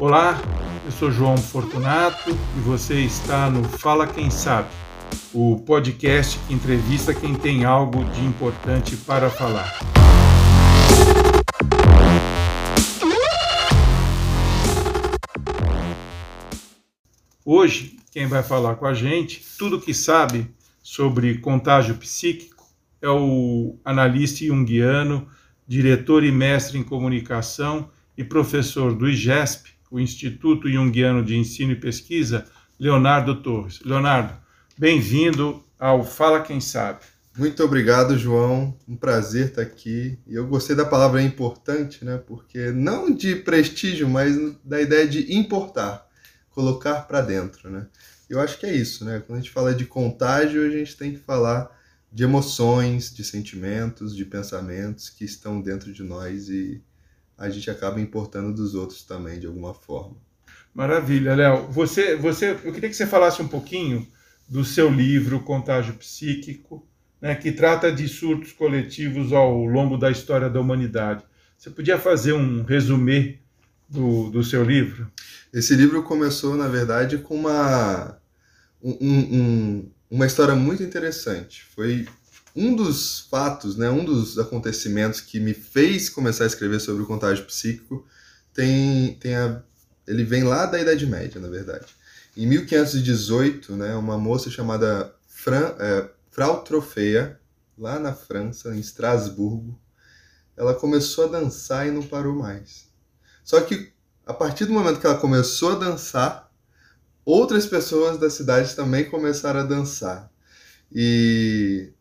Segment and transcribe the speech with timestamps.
[0.00, 0.42] Olá,
[0.84, 4.68] eu sou João Fortunato e você está no Fala Quem Sabe,
[5.32, 9.72] o podcast que entrevista quem tem algo de importante para falar.
[17.44, 20.50] Hoje, quem vai falar com a gente, tudo que sabe
[20.82, 22.66] sobre contágio psíquico,
[23.00, 25.28] é o analista junguiano,
[25.68, 27.88] diretor e mestre em comunicação
[28.18, 32.44] e professor do IGESP, o Instituto Junguiano de Ensino e Pesquisa,
[32.80, 33.78] Leonardo Torres.
[33.84, 34.34] Leonardo,
[34.76, 36.98] bem-vindo ao Fala Quem Sabe.
[37.38, 38.76] Muito obrigado, João.
[38.88, 40.18] Um prazer estar aqui.
[40.26, 42.18] E eu gostei da palavra importante, né?
[42.18, 46.04] Porque não de prestígio, mas da ideia de importar,
[46.50, 47.86] colocar para dentro, né?
[48.28, 49.22] Eu acho que é isso, né?
[49.24, 51.70] Quando a gente fala de contágio, a gente tem que falar
[52.12, 56.82] de emoções, de sentimentos, de pensamentos que estão dentro de nós e
[57.44, 60.16] a gente acaba importando dos outros também, de alguma forma.
[60.74, 61.70] Maravilha, Léo.
[61.70, 64.06] Você, você, eu queria que você falasse um pouquinho
[64.48, 66.86] do seu livro Contágio Psíquico,
[67.20, 71.24] né, que trata de surtos coletivos ao longo da história da humanidade.
[71.56, 73.38] Você podia fazer um resumê
[73.88, 75.10] do, do seu livro?
[75.52, 78.18] Esse livro começou, na verdade, com uma,
[78.82, 81.64] um, um, uma história muito interessante.
[81.74, 82.06] Foi
[82.54, 87.06] um dos fatos, né, um dos acontecimentos que me fez começar a escrever sobre o
[87.06, 88.06] contágio psíquico
[88.52, 89.60] tem, tem a,
[90.06, 91.86] ele vem lá da Idade Média, na verdade.
[92.36, 97.40] Em 1518, né, uma moça chamada Fran, é, Frau Trofeia,
[97.76, 99.78] lá na França, em Estrasburgo,
[100.56, 102.88] ela começou a dançar e não parou mais.
[103.42, 103.92] Só que
[104.26, 106.50] a partir do momento que ela começou a dançar,
[107.24, 110.30] outras pessoas da cidade também começaram a dançar.
[110.92, 111.92] E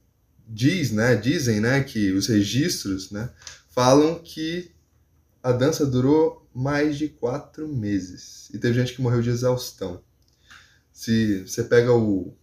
[0.54, 3.30] diz, né, dizem, né, que os registros, né,
[3.70, 4.72] falam que
[5.42, 10.02] a dança durou mais de quatro meses e teve gente que morreu de exaustão.
[10.92, 12.36] Se você pega o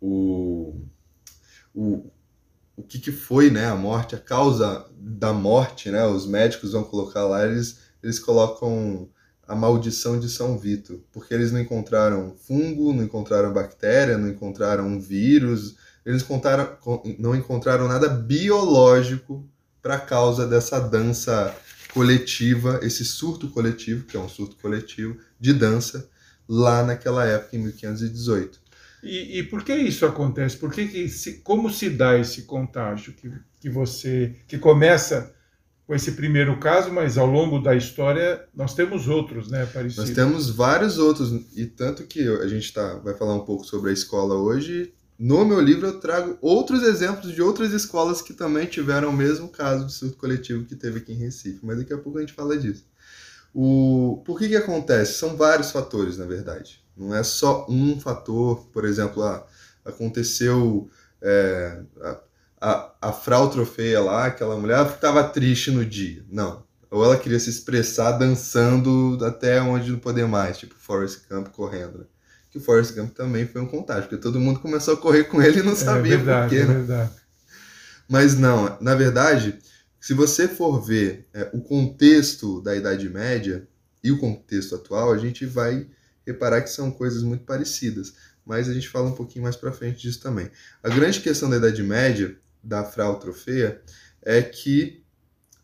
[0.00, 0.80] o,
[1.74, 2.10] o,
[2.76, 6.84] o que, que foi, né, a morte, a causa da morte, né, os médicos vão
[6.84, 9.08] colocar lá, eles, eles colocam
[9.46, 15.00] a maldição de São Vito, porque eles não encontraram fungo, não encontraram bactéria, não encontraram
[15.00, 15.76] vírus,
[16.08, 16.74] eles contaram,
[17.18, 19.46] não encontraram nada biológico
[19.82, 21.54] para a causa dessa dança
[21.92, 26.08] coletiva, esse surto coletivo, que é um surto coletivo de dança,
[26.48, 28.58] lá naquela época, em 1518.
[29.02, 30.56] E, e por que isso acontece?
[30.56, 33.30] Por que, que se, como se dá esse contágio que,
[33.60, 35.34] que você que começa
[35.86, 40.08] com esse primeiro caso, mas ao longo da história nós temos outros, né, parecidos?
[40.08, 43.90] Nós temos vários outros e tanto que a gente tá, vai falar um pouco sobre
[43.90, 48.66] a escola hoje no meu livro eu trago outros exemplos de outras escolas que também
[48.66, 51.98] tiveram o mesmo caso de surto coletivo que teve aqui em Recife, mas daqui a
[51.98, 52.86] pouco a gente fala disso.
[53.52, 54.22] O...
[54.24, 55.14] Por que que acontece?
[55.14, 56.80] São vários fatores, na verdade.
[56.96, 59.44] Não é só um fator, por exemplo, ah,
[59.84, 60.88] aconteceu
[61.20, 62.20] é, a,
[62.60, 66.24] a, a Frau Trofeia lá, aquela mulher estava triste no dia.
[66.30, 66.62] Não.
[66.90, 71.98] Ou ela queria se expressar dançando até onde não poder mais, tipo Forrest Gump correndo.
[71.98, 72.04] Né?
[72.50, 75.40] Que o Forrest Gump também foi um contágio, porque todo mundo começou a correr com
[75.42, 76.64] ele e não é sabia é verdade, por quê.
[76.64, 76.74] Né?
[76.74, 77.10] É verdade.
[78.08, 79.58] Mas não, na verdade,
[80.00, 83.68] se você for ver é, o contexto da Idade Média
[84.02, 85.86] e o contexto atual, a gente vai
[86.26, 88.14] reparar que são coisas muito parecidas.
[88.46, 90.50] Mas a gente fala um pouquinho mais para frente disso também.
[90.82, 93.82] A grande questão da Idade Média, da Frau Trofeia,
[94.22, 95.02] é que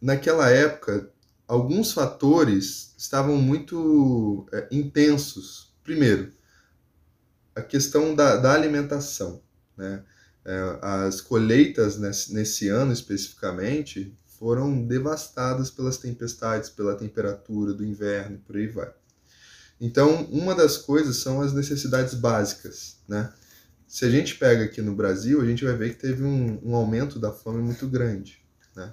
[0.01, 1.11] naquela época
[1.49, 5.73] alguns fatores estavam muito é, intensos.
[5.83, 6.31] Primeiro,
[7.55, 9.43] a questão da, da alimentação.
[9.77, 10.03] Né?
[10.45, 18.39] É, as colheitas nesse, nesse ano especificamente foram devastadas pelas tempestades, pela temperatura do inverno,
[18.39, 18.93] por aí vai.
[19.81, 23.33] Então, uma das coisas são as necessidades básicas, né?
[23.87, 26.75] Se a gente pega aqui no Brasil, a gente vai ver que teve um, um
[26.75, 28.45] aumento da fome muito grande,
[28.75, 28.93] né?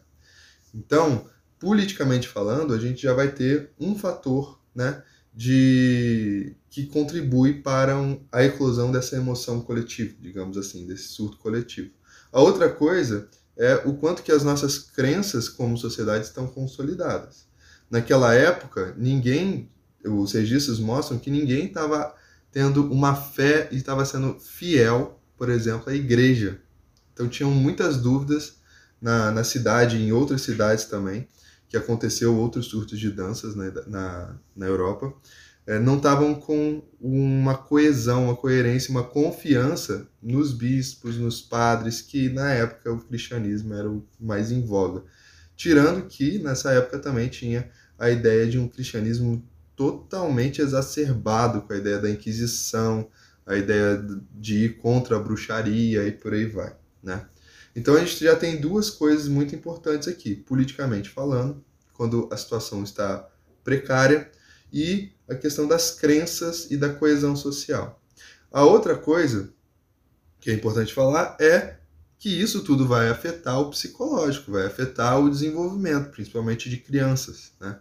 [0.73, 1.28] Então,
[1.59, 8.22] politicamente falando, a gente já vai ter um fator, né, de que contribui para um,
[8.31, 11.91] a eclosão dessa emoção coletiva, digamos assim, desse surto coletivo.
[12.31, 17.45] A outra coisa é o quanto que as nossas crenças como sociedade estão consolidadas.
[17.89, 19.69] Naquela época, ninguém,
[20.05, 22.16] os registros mostram que ninguém estava
[22.51, 26.61] tendo uma fé e estava sendo fiel, por exemplo, à igreja.
[27.13, 28.55] Então tinham muitas dúvidas
[29.01, 31.27] na, na cidade em outras cidades também
[31.72, 35.14] que aconteceu outros surtos de danças né, na, na Europa,
[35.66, 42.28] é, não estavam com uma coesão, uma coerência, uma confiança nos bispos, nos padres, que
[42.28, 45.03] na época o cristianismo era o mais em voga.
[45.56, 49.41] Tirando que nessa época também tinha a ideia de um cristianismo
[49.73, 53.08] totalmente exacerbado com a ideia da Inquisição,
[53.46, 57.26] a ideia de ir contra a bruxaria e por aí vai, né?
[57.76, 61.64] Então a gente já tem duas coisas muito importantes aqui, politicamente falando,
[61.94, 63.28] quando a situação está
[63.64, 64.29] precária,
[64.73, 68.02] e a questão das crenças e da coesão social.
[68.52, 69.53] A outra coisa
[70.40, 71.78] que é importante falar é
[72.18, 77.52] que isso tudo vai afetar o psicológico, vai afetar o desenvolvimento, principalmente de crianças.
[77.59, 77.79] Né?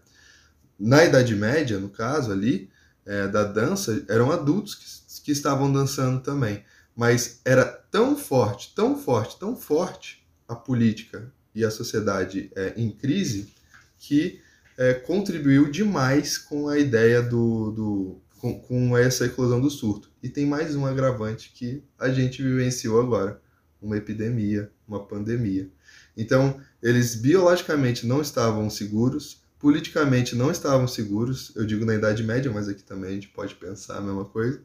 [0.78, 2.70] Na Idade Média, no caso ali,
[3.04, 6.64] é, da dança, eram adultos que, que estavam dançando também.
[6.96, 12.90] Mas era tão forte, tão forte, tão forte a política e a sociedade é, em
[12.90, 13.52] crise
[13.98, 14.40] que
[14.76, 20.10] é, contribuiu demais com a ideia do, do com, com, essa eclosão do surto.
[20.22, 23.40] E tem mais um agravante que a gente vivenciou agora
[23.80, 25.70] uma epidemia, uma pandemia.
[26.16, 32.50] Então, eles biologicamente não estavam seguros, politicamente não estavam seguros, eu digo na Idade Média,
[32.50, 34.62] mas aqui também a gente pode pensar a mesma coisa,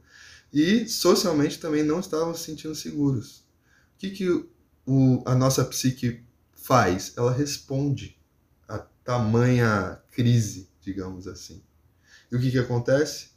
[0.56, 3.40] e socialmente também não estavam se sentindo seguros.
[3.96, 4.50] O que, que
[4.86, 6.24] o, a nossa psique
[6.54, 7.12] faz?
[7.18, 8.18] Ela responde
[8.66, 11.62] a tamanha crise, digamos assim.
[12.32, 13.32] E o que, que acontece?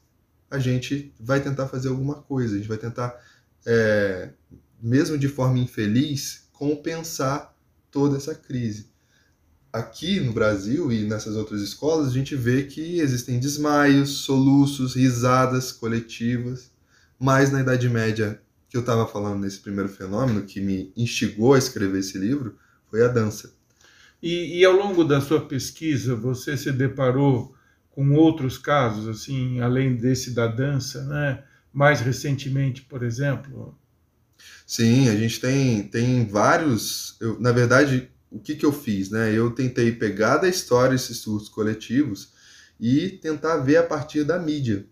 [0.48, 3.20] A gente vai tentar fazer alguma coisa, a gente vai tentar
[3.66, 4.30] é,
[4.80, 7.52] mesmo de forma infeliz, compensar
[7.90, 8.92] toda essa crise.
[9.72, 15.72] Aqui no Brasil e nessas outras escolas, a gente vê que existem desmaios, soluços, risadas
[15.72, 16.70] coletivas,
[17.18, 21.58] mas na Idade Média, que eu estava falando nesse primeiro fenômeno, que me instigou a
[21.58, 22.56] escrever esse livro,
[22.90, 23.52] foi a dança.
[24.22, 27.54] E, e ao longo da sua pesquisa, você se deparou
[27.90, 31.42] com outros casos, assim, além desse da dança, né?
[31.72, 33.76] Mais recentemente, por exemplo?
[34.66, 37.16] Sim, a gente tem, tem vários.
[37.20, 39.10] Eu, na verdade, o que, que eu fiz?
[39.10, 39.32] Né?
[39.32, 42.32] Eu tentei pegar da história esses surtos coletivos
[42.78, 44.86] e tentar ver a partir da mídia.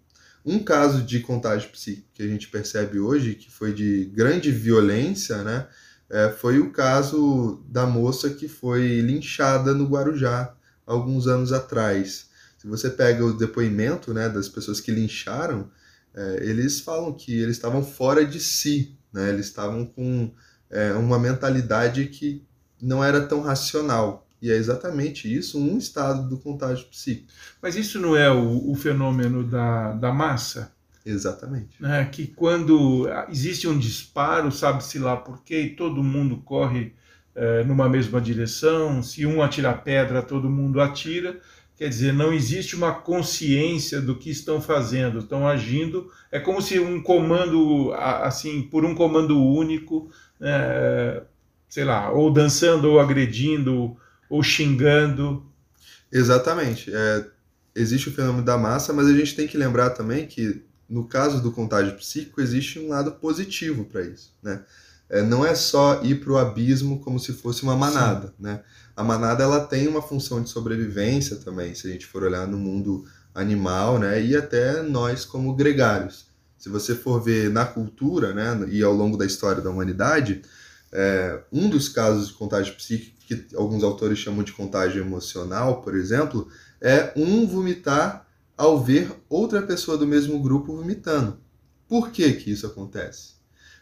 [0.46, 5.42] Um caso de contágio psíquico que a gente percebe hoje, que foi de grande violência,
[5.42, 5.66] né?
[6.08, 10.54] É, foi o caso da moça que foi linchada no Guarujá
[10.86, 12.28] alguns anos atrás.
[12.56, 15.68] Se você pega o depoimento né, das pessoas que lincharam,
[16.14, 19.30] é, eles falam que eles estavam fora de si né?
[19.30, 20.30] Eles estavam com
[20.68, 22.46] é, uma mentalidade que
[22.80, 24.25] não era tão racional.
[24.46, 27.32] E é exatamente isso, um estado do contágio psíquico.
[27.60, 30.72] Mas isso não é o, o fenômeno da, da massa?
[31.04, 31.82] Exatamente.
[31.82, 32.04] Né?
[32.12, 36.94] Que quando existe um disparo, sabe-se lá por quê, e todo mundo corre
[37.34, 41.40] é, numa mesma direção, se um atira pedra, todo mundo atira,
[41.76, 46.10] Quer dizer, não existe uma consciência do que estão fazendo, estão agindo.
[46.32, 50.10] É como se um comando, assim, por um comando único,
[50.40, 51.22] é,
[51.68, 53.94] sei lá, ou dançando, ou agredindo,
[54.28, 55.44] ou xingando.
[56.12, 56.90] Exatamente.
[56.92, 57.26] É,
[57.74, 61.42] existe o fenômeno da massa, mas a gente tem que lembrar também que, no caso
[61.42, 64.64] do contágio psíquico, existe um lado positivo para isso, né?
[65.08, 68.34] É, não é só ir para o abismo como se fosse uma manada, Sim.
[68.40, 68.62] né?
[68.96, 72.58] A manada ela tem uma função de sobrevivência também, se a gente for olhar no
[72.58, 74.20] mundo animal, né?
[74.20, 76.26] E até nós como gregários.
[76.58, 78.66] Se você for ver na cultura, né?
[78.68, 80.42] E ao longo da história da humanidade,
[80.90, 85.96] é, um dos casos de contágio psíquico que alguns autores chamam de contágio emocional, por
[85.96, 86.48] exemplo,
[86.80, 88.26] é um vomitar
[88.56, 91.38] ao ver outra pessoa do mesmo grupo vomitando.
[91.88, 93.34] Por que que isso acontece?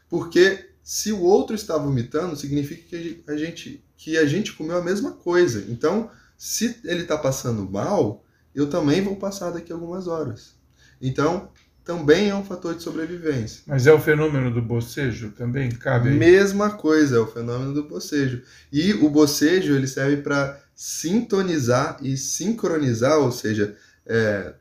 [0.08, 4.84] Porque se o outro está vomitando, significa que a gente, que a gente comeu a
[4.84, 5.64] mesma coisa.
[5.68, 8.24] Então, se ele está passando mal,
[8.54, 10.54] eu também vou passar daqui algumas horas.
[11.00, 11.50] Então,
[11.84, 13.62] também é um fator de sobrevivência.
[13.66, 15.70] Mas é o fenômeno do bocejo também?
[15.70, 16.16] Cabe aí?
[16.16, 18.42] Mesma coisa, é o fenômeno do bocejo.
[18.72, 23.76] E o bocejo ele serve para sintonizar e sincronizar, ou seja,
[24.06, 24.54] é,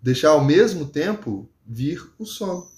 [0.00, 2.70] deixar ao mesmo tempo vir o sono.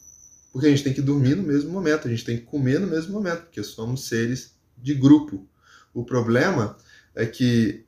[0.50, 2.86] Porque a gente tem que dormir no mesmo momento, a gente tem que comer no
[2.86, 5.46] mesmo momento, porque somos seres de grupo.
[5.92, 6.76] O problema
[7.14, 7.84] é que,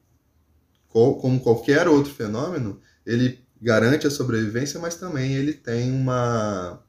[0.88, 6.82] como qualquer outro fenômeno, ele garante a sobrevivência, mas também ele tem uma,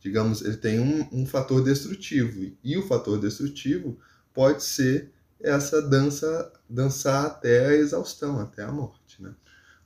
[0.00, 2.52] digamos, ele tem um, um fator destrutivo.
[2.62, 3.98] E o fator destrutivo
[4.32, 9.34] pode ser essa dança, dançar até a exaustão, até a morte, né?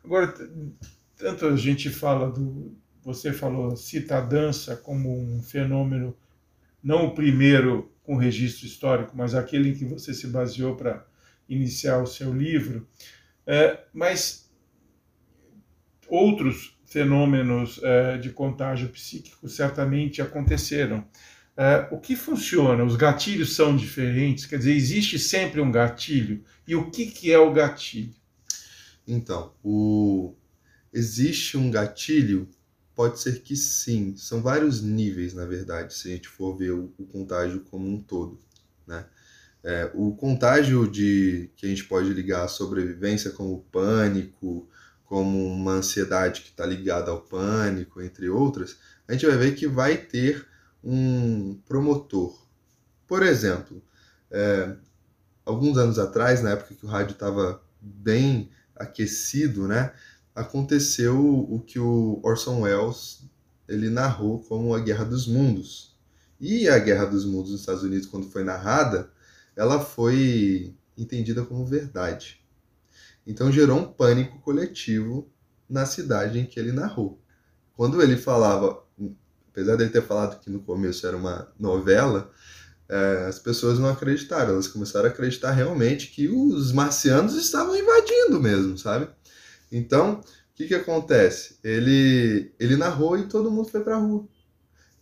[0.04, 0.32] Agora,
[1.16, 6.16] tanto a gente fala do, você falou, cita a dança como um fenômeno,
[6.82, 11.06] não o primeiro com registro histórico, mas aquele em que você se baseou para
[11.48, 12.86] iniciar o seu livro.
[13.46, 14.49] É, mas
[16.10, 21.06] outros fenômenos é, de contágio psíquico certamente aconteceram.
[21.56, 22.82] É, o que funciona?
[22.84, 24.46] Os gatilhos são diferentes?
[24.46, 26.42] Quer dizer, existe sempre um gatilho?
[26.66, 28.14] E o que, que é o gatilho?
[29.06, 30.34] Então, o,
[30.92, 32.48] existe um gatilho?
[32.94, 34.14] Pode ser que sim.
[34.16, 38.00] São vários níveis, na verdade, se a gente for ver o, o contágio como um
[38.00, 38.38] todo.
[38.86, 39.04] Né?
[39.62, 44.68] É, o contágio de que a gente pode ligar à sobrevivência como pânico,
[45.10, 48.76] como uma ansiedade que está ligada ao pânico, entre outras,
[49.08, 50.46] a gente vai ver que vai ter
[50.84, 52.40] um promotor.
[53.08, 53.82] Por exemplo,
[54.30, 54.76] é,
[55.44, 59.92] alguns anos atrás, na época que o rádio estava bem aquecido, né,
[60.32, 63.24] aconteceu o que o Orson Welles
[63.68, 65.98] ele narrou como a Guerra dos Mundos.
[66.38, 69.10] E a Guerra dos Mundos nos Estados Unidos, quando foi narrada,
[69.56, 72.39] ela foi entendida como verdade.
[73.30, 75.30] Então gerou um pânico coletivo
[75.68, 77.22] na cidade em que ele narrou.
[77.76, 78.82] Quando ele falava,
[79.50, 82.30] apesar dele ter falado que no começo era uma novela,
[82.88, 88.40] é, as pessoas não acreditaram, elas começaram a acreditar realmente que os marcianos estavam invadindo
[88.40, 89.08] mesmo, sabe?
[89.70, 91.56] Então, o que, que acontece?
[91.62, 94.26] Ele, ele narrou e todo mundo foi para a rua.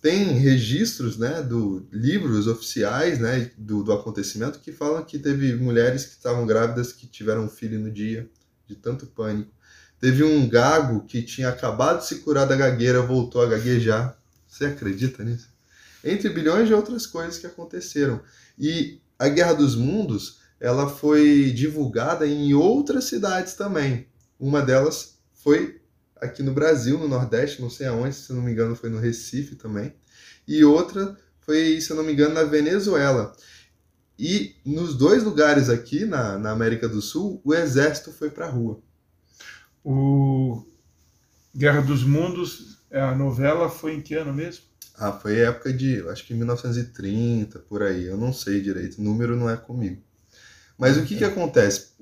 [0.01, 6.05] Tem registros, né, do livros oficiais, né, do, do acontecimento que falam que teve mulheres
[6.05, 8.29] que estavam grávidas que tiveram um filho no dia,
[8.67, 9.51] de tanto pânico.
[10.01, 14.17] Teve um gago que tinha acabado de se curar da gagueira, voltou a gaguejar.
[14.47, 15.49] Você acredita nisso?
[16.03, 18.21] entre bilhões de outras coisas que aconteceram.
[18.59, 24.07] E a Guerra dos Mundos, ela foi divulgada em outras cidades também.
[24.39, 25.78] Uma delas foi
[26.21, 29.55] aqui no Brasil, no Nordeste, não sei aonde, se não me engano foi no Recife
[29.57, 29.95] também.
[30.47, 33.35] E outra foi, se não me engano, na Venezuela.
[34.19, 38.51] E nos dois lugares aqui, na, na América do Sul, o exército foi para a
[38.51, 38.81] rua.
[39.85, 40.65] O
[41.55, 44.65] Guerra dos Mundos, a novela foi em que ano mesmo?
[44.97, 48.07] Ah, foi época de, acho que 1930, por aí.
[48.07, 50.03] Eu não sei direito, o número não é comigo.
[50.77, 51.93] Mas o que que acontece?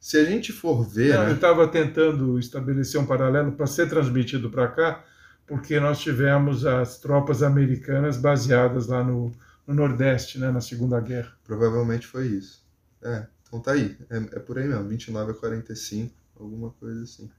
[0.00, 1.14] Se a gente for ver.
[1.14, 1.30] Não, né?
[1.30, 5.04] Eu estava tentando estabelecer um paralelo para ser transmitido para cá,
[5.46, 9.30] porque nós tivemos as tropas americanas baseadas lá no,
[9.66, 11.32] no Nordeste, né, na Segunda Guerra.
[11.44, 12.64] Provavelmente foi isso.
[13.02, 13.94] É, então tá aí.
[14.08, 17.30] É, é por aí mesmo, 29 a 45, alguma coisa assim.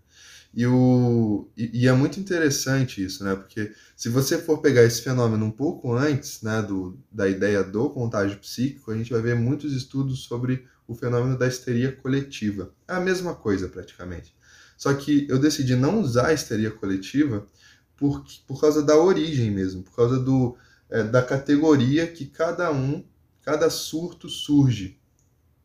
[0.54, 3.36] E, o, e, e, é muito interessante isso, né?
[3.36, 7.90] Porque se você for pegar esse fenômeno um pouco antes né, do, da ideia do
[7.90, 12.74] contágio psíquico, a gente vai ver muitos estudos sobre o fenômeno da histeria coletiva.
[12.88, 14.36] É a mesma coisa, praticamente.
[14.78, 17.46] Só que eu decidi não usar a histeria coletiva
[17.96, 20.58] por, por causa da origem mesmo, por causa do,
[20.90, 23.06] é, da categoria que cada um,
[23.42, 25.00] cada surto surge.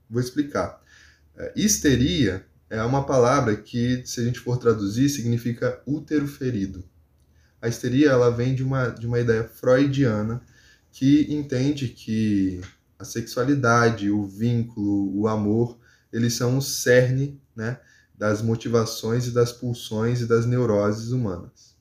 [0.09, 0.80] Vou explicar.
[1.37, 6.85] É, histeria é uma palavra que, se a gente for traduzir, significa útero ferido.
[7.61, 10.42] A histeria ela vem de uma, de uma ideia freudiana
[10.92, 12.61] que entende que
[12.99, 15.79] a sexualidade, o vínculo, o amor,
[16.12, 17.81] eles são o cerne né,
[18.15, 21.76] das motivações e das pulsões e das neuroses humanas.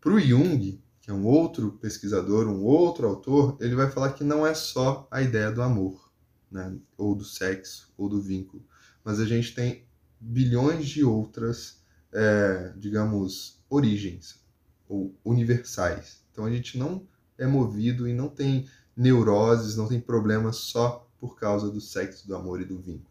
[0.00, 4.24] Para o Jung, que é um outro pesquisador, um outro autor, ele vai falar que
[4.24, 6.10] não é só a ideia do amor,
[6.50, 8.64] né, ou do sexo, ou do vínculo,
[9.04, 9.84] mas a gente tem
[10.20, 11.80] bilhões de outras,
[12.12, 14.40] é, digamos, origens
[14.88, 16.22] ou universais.
[16.30, 17.06] Então a gente não
[17.38, 22.34] é movido e não tem neuroses, não tem problemas só por causa do sexo, do
[22.34, 23.10] amor e do vínculo.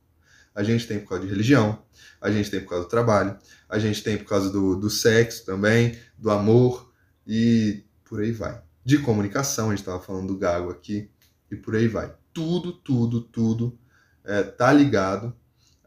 [0.53, 1.81] A gente tem por causa de religião,
[2.19, 3.37] a gente tem por causa do trabalho,
[3.69, 6.91] a gente tem por causa do, do sexo também, do amor
[7.25, 8.61] e por aí vai.
[8.83, 11.09] De comunicação, a gente estava falando do gago aqui,
[11.49, 12.13] e por aí vai.
[12.33, 13.77] Tudo, tudo, tudo
[14.23, 15.35] é, tá ligado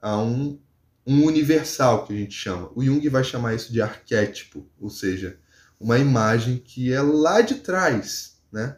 [0.00, 0.58] a um
[1.06, 2.70] um universal que a gente chama.
[2.74, 5.38] O Jung vai chamar isso de arquétipo, ou seja,
[5.78, 8.76] uma imagem que é lá de trás, né?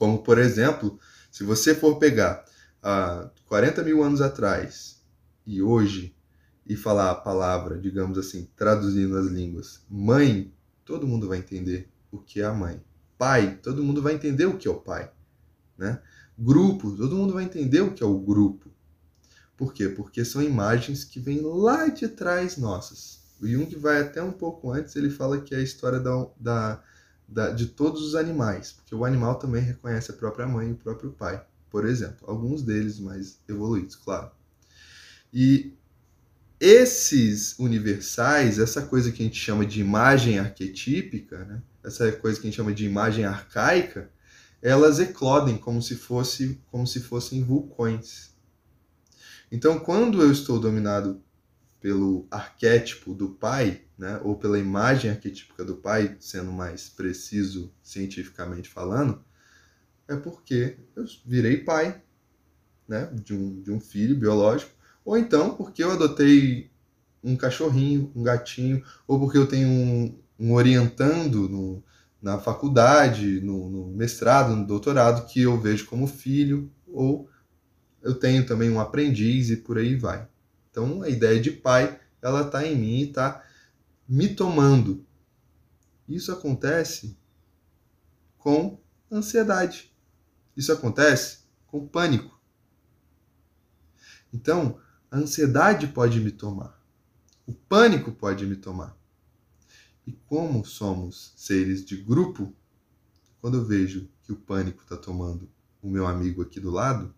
[0.00, 0.98] Como, por exemplo,
[1.30, 2.42] se você for pegar
[2.82, 5.04] há 40 mil anos atrás
[5.46, 6.16] e hoje
[6.66, 10.54] e falar a palavra, digamos assim, traduzindo as línguas, mãe,
[10.86, 12.82] todo mundo vai entender o que é a mãe.
[13.18, 15.12] Pai, todo mundo vai entender o que é o pai,
[15.76, 16.00] né?
[16.38, 18.70] Grupo, todo mundo vai entender o que é o grupo.
[19.54, 19.86] Por quê?
[19.86, 23.20] Porque são imagens que vêm lá de trás nossas.
[23.38, 26.82] O Jung vai até um pouco antes, ele fala que é a história da, da,
[27.30, 30.76] da, de todos os animais, porque o animal também reconhece a própria mãe e o
[30.76, 32.28] próprio pai, por exemplo.
[32.28, 34.30] Alguns deles mais evoluídos, claro.
[35.32, 35.72] E
[36.58, 41.62] esses universais, essa coisa que a gente chama de imagem arquetípica, né?
[41.84, 44.10] essa coisa que a gente chama de imagem arcaica,
[44.60, 48.34] elas eclodem como se fosse como se fossem vulcões.
[49.50, 51.22] Então, quando eu estou dominado
[51.80, 58.66] pelo arquétipo do pai, né, ou pela imagem arquetípica do pai, sendo mais preciso cientificamente
[58.66, 59.22] falando,
[60.08, 62.02] é porque eu virei pai
[62.88, 64.72] né, de, um, de um filho biológico,
[65.04, 66.70] ou então porque eu adotei
[67.22, 71.84] um cachorrinho, um gatinho, ou porque eu tenho um, um orientando no,
[72.22, 77.28] na faculdade, no, no, mestrado, no doutorado, que eu vejo como filho, ou
[78.02, 80.26] eu tenho também um aprendiz e por aí vai.
[80.70, 83.44] Então a ideia de pai, ela está em mim e está
[84.10, 85.06] me tomando.
[86.08, 87.16] Isso acontece
[88.36, 89.94] com ansiedade.
[90.56, 92.36] Isso acontece com pânico.
[94.32, 94.80] Então,
[95.12, 96.84] a ansiedade pode me tomar.
[97.46, 98.98] O pânico pode me tomar.
[100.04, 102.52] E como somos seres de grupo,
[103.40, 105.48] quando eu vejo que o pânico está tomando
[105.80, 107.14] o meu amigo aqui do lado,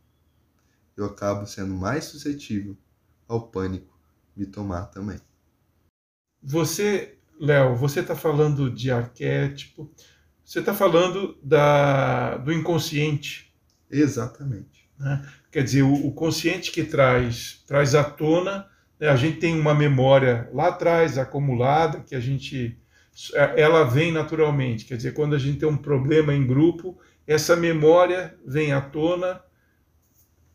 [0.95, 2.77] eu acabo sendo mais suscetível
[3.27, 3.99] ao pânico
[4.37, 5.19] me tomar também.
[6.43, 9.93] Você, Léo, você está falando de arquétipo,
[10.45, 13.55] você está falando da, do inconsciente.
[13.91, 14.89] Exatamente.
[14.99, 15.27] Né?
[15.51, 18.67] Quer dizer, o, o, consciente que traz, traz à tona,
[18.99, 19.09] né?
[19.09, 22.79] a gente tem uma memória lá atrás acumulada que a gente
[23.35, 24.85] ela vem naturalmente.
[24.85, 29.41] Quer dizer, quando a gente tem um problema em grupo, essa memória vem à tona.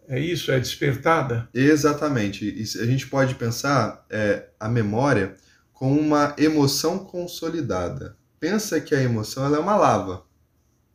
[0.07, 0.51] É isso?
[0.51, 1.49] É despertada?
[1.53, 2.49] Exatamente.
[2.79, 5.35] a gente pode pensar é, a memória
[5.77, 8.17] como uma emoção consolidada.
[8.39, 10.25] Pensa que a emoção ela é uma lava.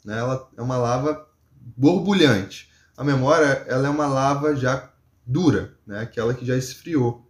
[0.05, 0.19] Né?
[0.19, 1.29] Ela é uma lava
[1.77, 2.71] borbulhante.
[2.97, 4.93] A memória ela é uma lava já
[5.27, 6.01] dura, né?
[6.01, 7.29] aquela que já esfriou.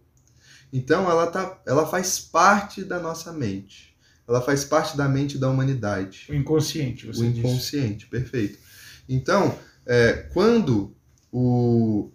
[0.71, 3.93] Então ela, tá, ela faz parte da nossa mente
[4.27, 6.27] ela faz parte da mente da humanidade.
[6.29, 8.09] O inconsciente, você O inconsciente, disse.
[8.09, 8.59] perfeito.
[9.07, 10.95] Então, é, quando
[11.31, 12.11] o,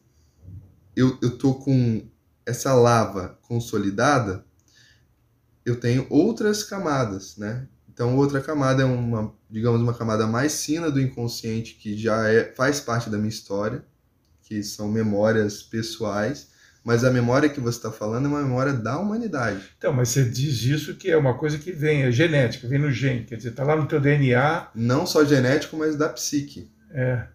[0.96, 2.08] eu, tô com
[2.46, 4.44] essa lava consolidada,
[5.68, 7.66] eu tenho outras camadas, né?
[7.92, 12.52] Então, outra camada é uma, digamos, uma camada mais fina do inconsciente que já é,
[12.54, 13.84] faz parte da minha história,
[14.42, 16.48] que são memórias pessoais
[16.88, 19.62] mas a memória que você está falando é uma memória da humanidade.
[19.76, 22.90] Então, mas você diz isso que é uma coisa que vem, é genética, vem no
[22.90, 24.70] gene, quer dizer, está lá no teu DNA.
[24.74, 26.70] Não só genético, mas da psique.
[26.90, 27.26] É.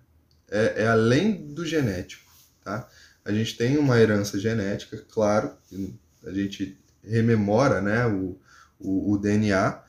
[0.50, 2.26] É, é além do genético,
[2.64, 2.90] tá?
[3.24, 5.52] A gente tem uma herança genética, claro,
[6.26, 8.40] a gente rememora, né, o,
[8.80, 9.82] o, o DNA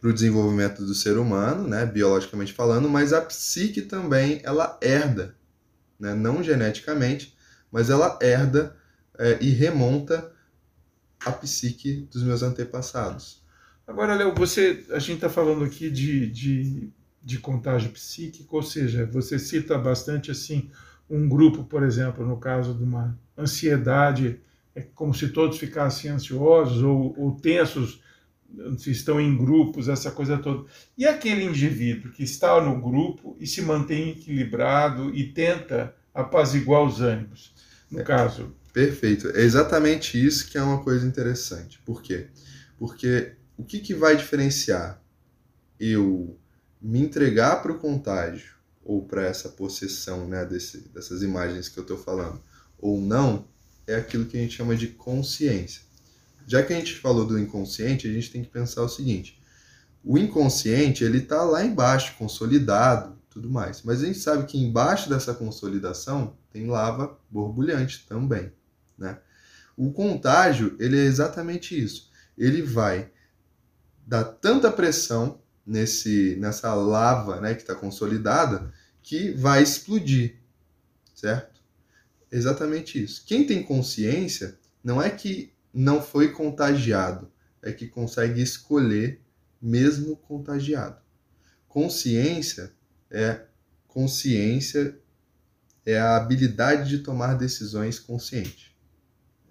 [0.00, 5.34] para o desenvolvimento do ser humano, né, biologicamente falando, mas a psique também ela herda,
[5.98, 7.34] né, não geneticamente,
[7.72, 8.76] mas ela herda
[9.18, 10.30] é, e remonta
[11.24, 13.42] a psique dos meus antepassados.
[13.86, 16.90] Agora, Léo, você, a gente está falando aqui de, de,
[17.22, 20.70] de contágio psíquico, ou seja, você cita bastante assim
[21.08, 24.40] um grupo, por exemplo, no caso de uma ansiedade,
[24.74, 28.02] é como se todos ficassem ansiosos ou, ou tensos,
[28.78, 30.68] se estão em grupos, essa coisa toda.
[30.96, 37.00] E aquele indivíduo que está no grupo e se mantém equilibrado e tenta apaziguar os
[37.00, 37.54] ânimos?
[37.94, 38.54] no é, caso.
[38.72, 39.28] Perfeito.
[39.30, 41.80] É exatamente isso que é uma coisa interessante.
[41.84, 42.28] Por quê?
[42.78, 45.00] Porque o que, que vai diferenciar
[45.78, 46.38] eu
[46.80, 51.82] me entregar para o contágio ou para essa possessão né, desse, dessas imagens que eu
[51.82, 52.42] estou falando
[52.78, 53.48] ou não
[53.86, 55.82] é aquilo que a gente chama de consciência.
[56.46, 59.40] Já que a gente falou do inconsciente, a gente tem que pensar o seguinte:
[60.02, 63.82] o inconsciente ele está lá embaixo, consolidado, tudo mais.
[63.82, 68.52] Mas a gente sabe que embaixo dessa consolidação tem lava borbulhante também,
[68.96, 69.18] né?
[69.76, 72.10] O contágio, ele é exatamente isso.
[72.38, 73.10] Ele vai
[74.06, 80.40] dar tanta pressão nesse nessa lava, né, que está consolidada, que vai explodir,
[81.14, 81.53] certo?
[82.34, 83.22] Exatamente isso.
[83.24, 87.30] Quem tem consciência não é que não foi contagiado,
[87.62, 89.20] é que consegue escolher
[89.62, 91.00] mesmo contagiado.
[91.68, 92.72] Consciência
[93.08, 93.42] é
[93.86, 94.98] consciência,
[95.86, 98.76] é a habilidade de tomar decisões consciente.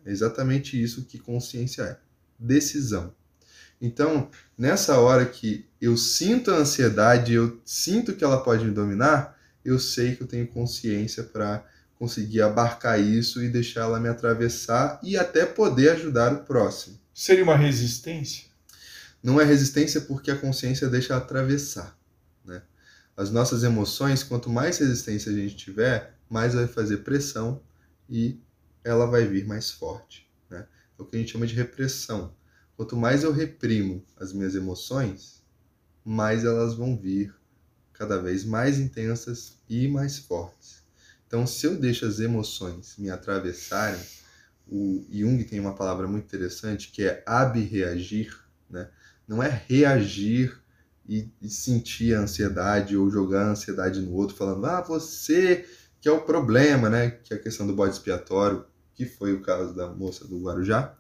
[0.04, 2.00] É exatamente isso que consciência é:
[2.38, 3.16] decisão.
[3.80, 9.40] Então, nessa hora que eu sinto a ansiedade, eu sinto que ela pode me dominar,
[9.64, 11.66] eu sei que eu tenho consciência para
[12.04, 17.00] conseguir abarcar isso e deixar ela me atravessar e até poder ajudar o próximo.
[17.14, 18.50] Seria uma resistência?
[19.24, 21.98] Não é resistência porque a consciência deixa atravessar.
[22.44, 22.62] Né?
[23.16, 27.62] as nossas emoções, quanto mais resistência a gente tiver, mais vai fazer pressão
[28.10, 28.38] e
[28.84, 30.30] ela vai vir mais forte.
[30.50, 30.68] Né?
[31.00, 32.36] É o que a gente chama de repressão.
[32.76, 35.42] Quanto mais eu reprimo as minhas emoções,
[36.04, 37.34] mais elas vão vir
[37.94, 40.83] cada vez mais intensas e mais fortes.
[41.34, 44.00] Então, se eu deixo as emoções me atravessarem,
[44.68, 48.88] o Jung tem uma palavra muito interessante que é abreagir, né?
[49.28, 50.56] Não é reagir
[51.10, 55.68] e, e sentir a ansiedade ou jogar a ansiedade no outro, falando, ah, você
[56.00, 57.10] que é o problema, né?
[57.10, 60.96] Que é a questão do bode expiatório, que foi o caso da moça do Guarujá.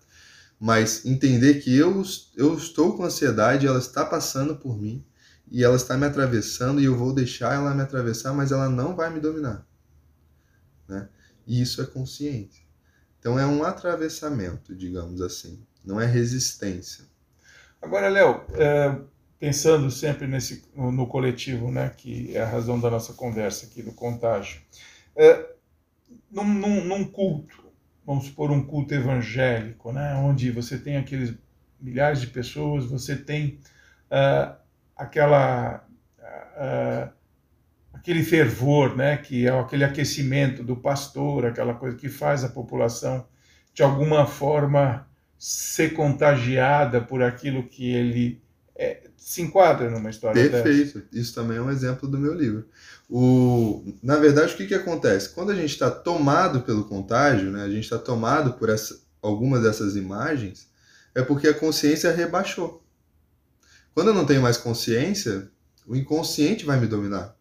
[0.59, 2.01] mas entender que eu,
[2.35, 5.05] eu estou com ansiedade, ela está passando por mim
[5.51, 8.95] e ela está me atravessando e eu vou deixar ela me atravessar, mas ela não
[8.95, 9.63] vai me dominar.
[10.87, 11.07] Né?
[11.45, 12.63] E isso é consciência.
[13.19, 17.05] Então é um atravessamento, digamos assim, não é resistência.
[17.81, 18.97] Agora, Léo, é,
[19.39, 23.81] pensando sempre nesse, no, no, coletivo, né, que é a razão da nossa conversa aqui,
[23.81, 24.61] do contágio,
[25.15, 25.53] é,
[26.31, 27.63] num, num, num culto,
[28.05, 31.33] vamos supor um culto evangélico, né, onde você tem aqueles
[31.79, 33.59] milhares de pessoas, você tem
[34.09, 34.55] uh,
[34.95, 35.85] aquela
[36.19, 37.13] uh,
[37.93, 43.25] aquele fervor, né, que é aquele aquecimento do pastor, aquela coisa que faz a população
[43.73, 48.41] de alguma forma ser contagiada por aquilo que ele
[48.75, 50.99] é, se enquadra numa história Perfeito.
[50.99, 51.07] Dessa.
[51.11, 52.65] Isso também é um exemplo do meu livro.
[53.09, 55.29] O, na verdade, o que, que acontece?
[55.29, 59.63] Quando a gente está tomado pelo contágio, né, a gente está tomado por essa, algumas
[59.63, 60.67] dessas imagens,
[61.13, 62.83] é porque a consciência rebaixou.
[63.93, 65.49] Quando eu não tenho mais consciência,
[65.85, 67.35] o inconsciente vai me dominar.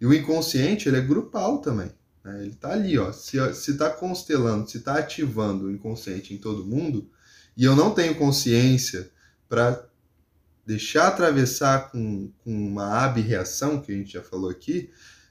[0.00, 1.90] E o inconsciente ele é grupal também.
[2.24, 2.40] Né?
[2.40, 3.12] Ele está ali, ó.
[3.12, 7.08] Se está constelando, se está ativando o inconsciente em todo mundo,
[7.56, 9.10] e eu não tenho consciência
[9.48, 9.86] para
[10.66, 14.90] deixar atravessar com, com uma abreação, que a gente já falou aqui,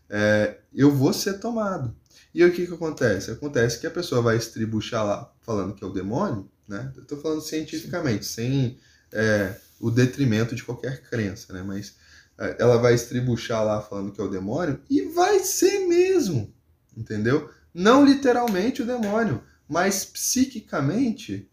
[0.10, 1.96] é, eu vou ser tomado.
[2.34, 3.32] E o que, que acontece?
[3.32, 6.92] Acontece que a pessoa vai estribuchar lá falando que é o demônio, né?
[6.96, 8.78] Eu estou falando cientificamente, sem
[9.12, 11.64] é, o detrimento de qualquer crença, né?
[11.64, 11.96] Mas
[12.38, 16.54] ela vai estribuchar lá falando que é o demônio e vai ser mesmo,
[16.96, 17.50] entendeu?
[17.74, 21.50] Não literalmente o demônio, mas psiquicamente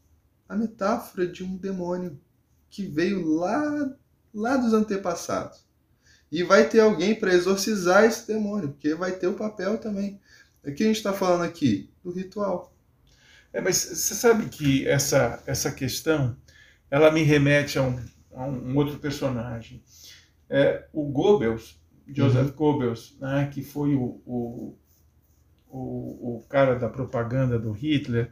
[0.49, 2.21] a metáfora de um demônio
[2.69, 3.95] que veio lá,
[4.35, 5.65] lá dos antepassados.
[6.31, 10.21] E vai ter alguém para exorcizar esse demônio, porque vai ter o papel também.
[10.65, 11.91] O que a gente está falando aqui?
[12.03, 12.75] Do ritual.
[13.53, 16.37] É, mas você sabe que essa, essa questão
[16.91, 17.99] ela me remete a um,
[18.35, 19.83] a um outro personagem.
[20.55, 22.57] É, o Goebbels, Joseph uhum.
[22.57, 24.77] Goebbels, né, que foi o, o,
[25.67, 28.31] o, o cara da propaganda do Hitler,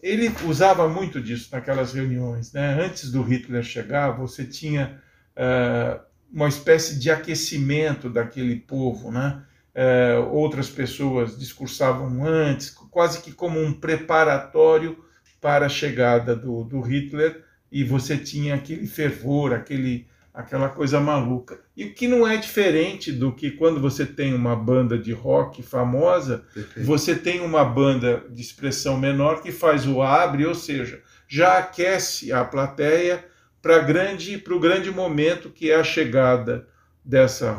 [0.00, 2.52] ele usava muito disso naquelas reuniões.
[2.52, 2.80] Né?
[2.80, 5.02] Antes do Hitler chegar, você tinha
[5.36, 6.00] uh,
[6.32, 9.10] uma espécie de aquecimento daquele povo.
[9.10, 9.42] Né?
[9.74, 15.04] Uh, outras pessoas discursavam antes, quase que como um preparatório
[15.40, 20.07] para a chegada do, do Hitler, e você tinha aquele fervor, aquele,
[20.38, 21.58] aquela coisa maluca.
[21.76, 25.64] E o que não é diferente do que quando você tem uma banda de rock
[25.64, 26.86] famosa, Perfeito.
[26.86, 32.32] você tem uma banda de expressão menor que faz o abre, ou seja, já aquece
[32.32, 33.24] a plateia
[33.60, 36.68] para grande o grande momento que é a chegada
[37.04, 37.52] dessa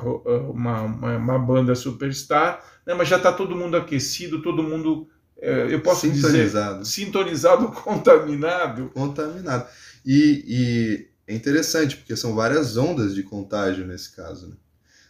[0.50, 2.94] uma, uma, uma banda superstar, né?
[2.94, 5.10] mas já está todo mundo aquecido, todo mundo
[5.42, 6.80] é, eu posso sintonizado.
[6.80, 9.68] dizer sintonizado, contaminado, contaminado.
[10.06, 14.48] E, e é interessante, porque são várias ondas de contágio nesse caso.
[14.48, 14.56] Né?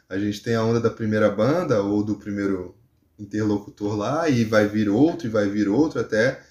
[0.10, 2.76] A gente tem a onda da primeira banda ou do primeiro
[3.18, 6.44] interlocutor lá, e vai vir outro, e vai vir outro, até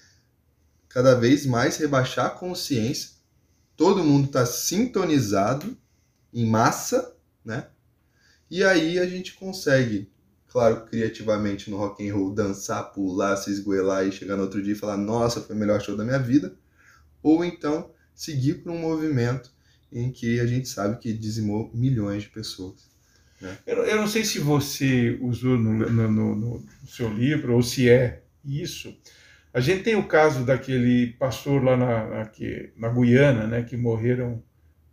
[0.87, 3.11] cada vez mais rebaixar a consciência.
[3.77, 5.77] Todo mundo está sintonizado
[6.33, 7.67] em massa, né?
[8.49, 10.11] E aí a gente consegue,
[10.47, 14.73] claro, criativamente no rock and roll, dançar, pular, se esgoelar e chegar no outro dia
[14.73, 16.55] e falar: "Nossa, foi o melhor show da minha vida".
[17.21, 19.58] Ou então seguir por um movimento
[19.91, 22.89] em que a gente sabe que dizimou milhões de pessoas.
[23.41, 23.57] Né?
[23.65, 27.89] Eu, eu, não sei se você usou no, no, no, no, seu livro ou se
[27.89, 28.95] é isso.
[29.53, 32.31] A gente tem o caso daquele pastor lá na, na,
[32.77, 34.43] na Guiana, né, que morreram,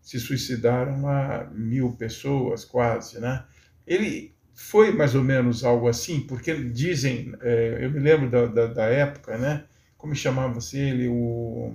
[0.00, 3.44] se suicidaram lá mil pessoas quase, né?
[3.86, 8.66] Ele foi mais ou menos algo assim, porque dizem, é, eu me lembro da, da,
[8.66, 9.64] da época, né?
[9.98, 11.08] Como chamava-se ele?
[11.08, 11.74] O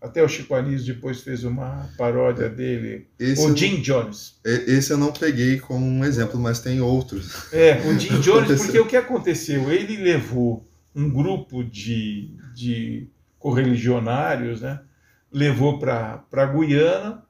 [0.00, 3.08] até o Chico Anísio depois fez uma paródia dele.
[3.18, 4.38] Esse o Jim Jones.
[4.44, 7.52] Esse eu não peguei como um exemplo, mas tem outros.
[7.52, 9.70] É, o Jim Jones, porque o que aconteceu?
[9.70, 13.08] Ele levou um grupo de, de
[13.38, 14.80] correligionários, né?
[15.32, 17.24] levou para a Guiana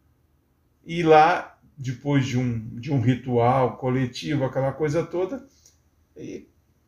[0.85, 5.45] e lá, depois de um, de um ritual coletivo, aquela coisa toda,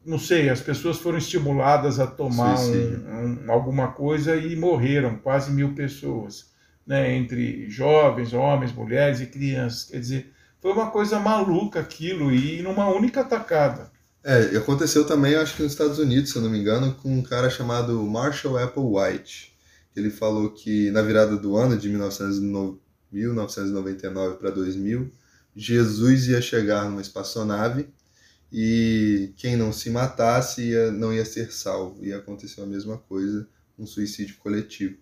[0.05, 5.51] não sei, as pessoas foram estimuladas a tomar um, um, alguma coisa e morreram quase
[5.51, 6.47] mil pessoas,
[6.87, 9.85] né, entre jovens, homens, mulheres e crianças.
[9.85, 13.91] Quer dizer, foi uma coisa maluca aquilo e numa única tacada.
[14.23, 17.23] É, aconteceu também, acho que nos Estados Unidos, se eu não me engano, com um
[17.23, 19.57] cara chamado Marshall Applewhite.
[19.97, 25.11] Ele falou que na virada do ano de 1999 para 2000,
[25.57, 27.89] Jesus ia chegar numa espaçonave
[28.53, 32.05] e quem não se matasse ia, não ia ser salvo.
[32.05, 34.97] E aconteceu a mesma coisa, um suicídio coletivo.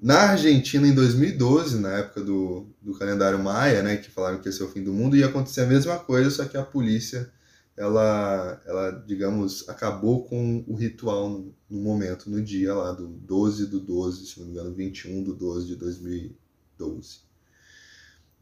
[0.00, 4.52] Na Argentina, em 2012, na época do, do calendário Maia, né, que falaram que ia
[4.52, 7.32] ser o fim do mundo, ia acontecer a mesma coisa, só que a polícia,
[7.76, 13.66] ela, ela digamos, acabou com o ritual no, no momento, no dia lá, do 12
[13.66, 17.20] do 12, se não me engano, 21 do 12 de 2012.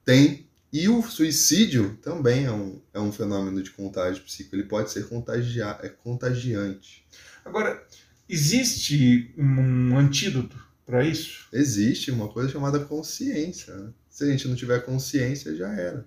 [0.04, 4.90] Tem e o suicídio também é um, é um fenômeno de contágio psíquico, ele pode
[4.90, 7.06] ser contagia é contagiante.
[7.44, 7.86] Agora,
[8.28, 11.48] existe um antídoto para isso?
[11.52, 13.74] Existe uma coisa chamada consciência.
[13.74, 13.92] Né?
[14.08, 16.06] Se a gente não tiver consciência, já era.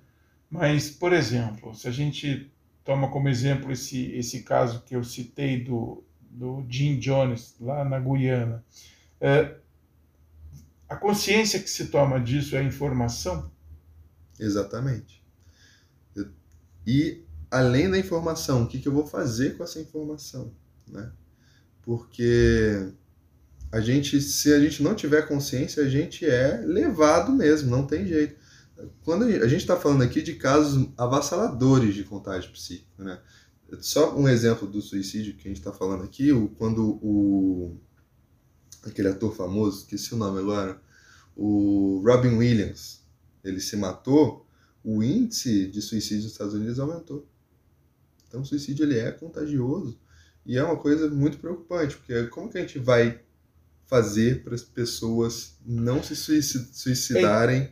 [0.49, 2.51] Mas, por exemplo, se a gente
[2.83, 7.99] toma como exemplo esse, esse caso que eu citei do, do Jim Jones, lá na
[7.99, 8.63] Guiana,
[9.21, 9.55] é,
[10.87, 13.51] a consciência que se toma disso é a informação?
[14.39, 15.23] Exatamente.
[16.87, 20.53] E além da informação, o que, que eu vou fazer com essa informação,
[20.87, 21.11] né?
[21.81, 22.91] Porque
[23.71, 28.07] a gente, se a gente não tiver consciência, a gente é levado mesmo, não tem
[28.07, 28.35] jeito.
[29.03, 33.19] Quando a gente está falando aqui de casos avassaladores de contágio psíquico, né?
[33.81, 37.77] Só um exemplo do suicídio que a gente está falando aqui, o, quando o
[38.83, 40.81] aquele ator famoso, esqueci o nome agora,
[41.35, 42.98] o Robin Williams,
[43.43, 44.45] ele se matou,
[44.83, 47.27] o índice de suicídio nos Estados Unidos aumentou.
[48.27, 49.99] Então, o suicídio ele é contagioso
[50.45, 53.19] e é uma coisa muito preocupante, porque como que a gente vai
[53.87, 57.71] fazer para as pessoas não se suicidarem, é.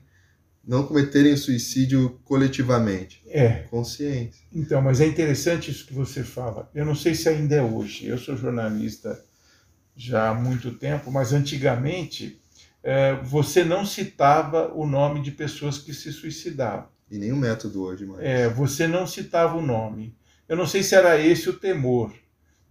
[0.65, 3.21] não cometerem suicídio coletivamente?
[3.27, 3.63] É.
[3.69, 4.43] Consciência.
[4.51, 6.69] Então, mas é interessante isso que você fala.
[6.73, 8.08] Eu não sei se ainda é hoje.
[8.08, 9.23] Eu sou jornalista
[9.95, 12.41] já há muito tempo, mas antigamente
[13.23, 16.88] você não citava o nome de pessoas que se suicidavam.
[17.10, 18.19] E nem o método hoje, mas...
[18.19, 20.15] É, você não citava o nome.
[20.47, 22.13] Eu não sei se era esse o temor,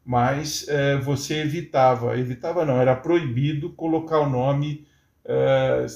[0.05, 4.87] mas é, você evitava, evitava não, era proibido colocar o nome,
[5.25, 5.87] é,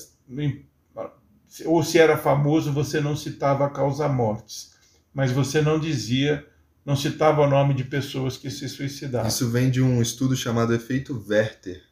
[1.64, 4.74] ou se era famoso, você não citava a causa-mortes,
[5.14, 6.46] mas você não dizia,
[6.84, 9.28] não citava o nome de pessoas que se suicidavam.
[9.28, 11.82] Isso vem de um estudo chamado efeito Werther,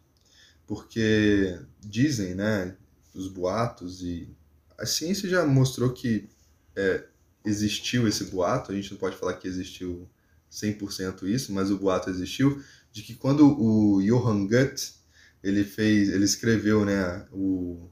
[0.68, 2.76] porque dizem, né,
[3.14, 4.28] os boatos e
[4.76, 6.28] a ciência já mostrou que
[6.76, 7.04] é,
[7.42, 10.07] existiu esse boato, a gente não pode falar que existiu
[10.52, 14.92] 100% isso, mas o boato existiu, de que quando o Johann Goethe,
[15.42, 17.90] ele fez, ele escreveu, né, o,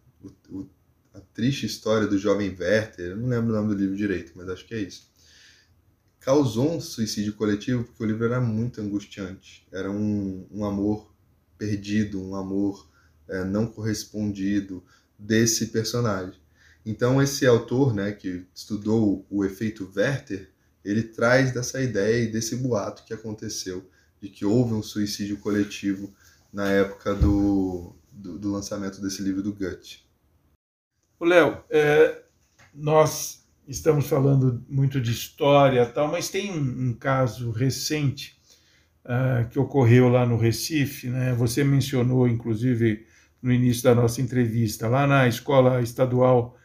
[0.50, 0.68] o,
[1.14, 4.50] a triste história do jovem Werther, eu não lembro o nome do livro direito, mas
[4.50, 5.10] acho que é isso.
[6.20, 9.66] Causou um suicídio coletivo porque o livro era muito angustiante.
[9.70, 11.15] Era um, um amor
[11.58, 12.88] perdido, um amor
[13.28, 14.82] é, não correspondido
[15.18, 16.40] desse personagem.
[16.84, 20.50] Então esse autor, né, que estudou o efeito Werther,
[20.84, 23.88] ele traz dessa ideia e desse boato que aconteceu
[24.20, 26.14] de que houve um suicídio coletivo
[26.52, 30.06] na época do, do, do lançamento desse livro do Goethe.
[31.18, 32.22] O Léo, é,
[32.72, 38.35] nós estamos falando muito de história tal, mas tem um, um caso recente
[39.06, 41.32] uh, que ocorreu lá no Recife, né?
[41.34, 43.06] Você mencionou, inclusive,
[43.40, 46.56] no início da nossa entrevista, lá na escola estadual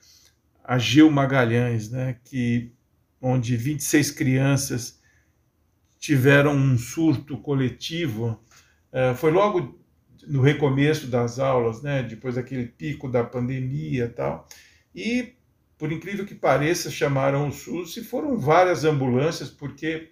[0.63, 2.17] Agil Magalhães, né?
[2.23, 2.73] Que
[3.21, 4.99] onde 26 crianças
[5.99, 8.43] tiveram um surto coletivo.
[8.91, 9.79] Uh, foi logo
[10.27, 12.03] no recomeço das aulas, né?
[12.03, 14.47] Depois daquele pico da pandemia, tal.
[14.93, 15.35] E
[15.77, 20.11] por incrível que pareça, chamaram o SUS e foram várias ambulâncias, porque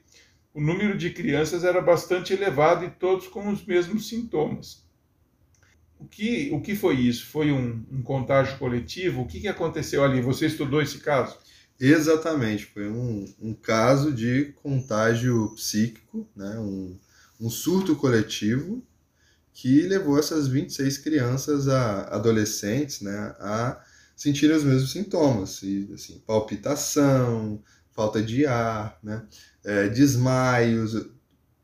[0.59, 4.83] o número de crianças era bastante elevado e todos com os mesmos sintomas.
[5.97, 7.27] O que, o que foi isso?
[7.27, 9.21] Foi um, um contágio coletivo?
[9.21, 10.21] O que, que aconteceu ali?
[10.21, 11.37] Você estudou esse caso?
[11.79, 16.59] Exatamente, foi um, um caso de contágio psíquico, né?
[16.59, 16.99] um,
[17.39, 18.83] um surto coletivo
[19.53, 23.81] que levou essas 26 crianças, a, adolescentes, né, a
[24.13, 29.25] sentirem os mesmos sintomas, e, assim, palpitação, falta de ar, né?
[29.63, 31.07] É, desmaios.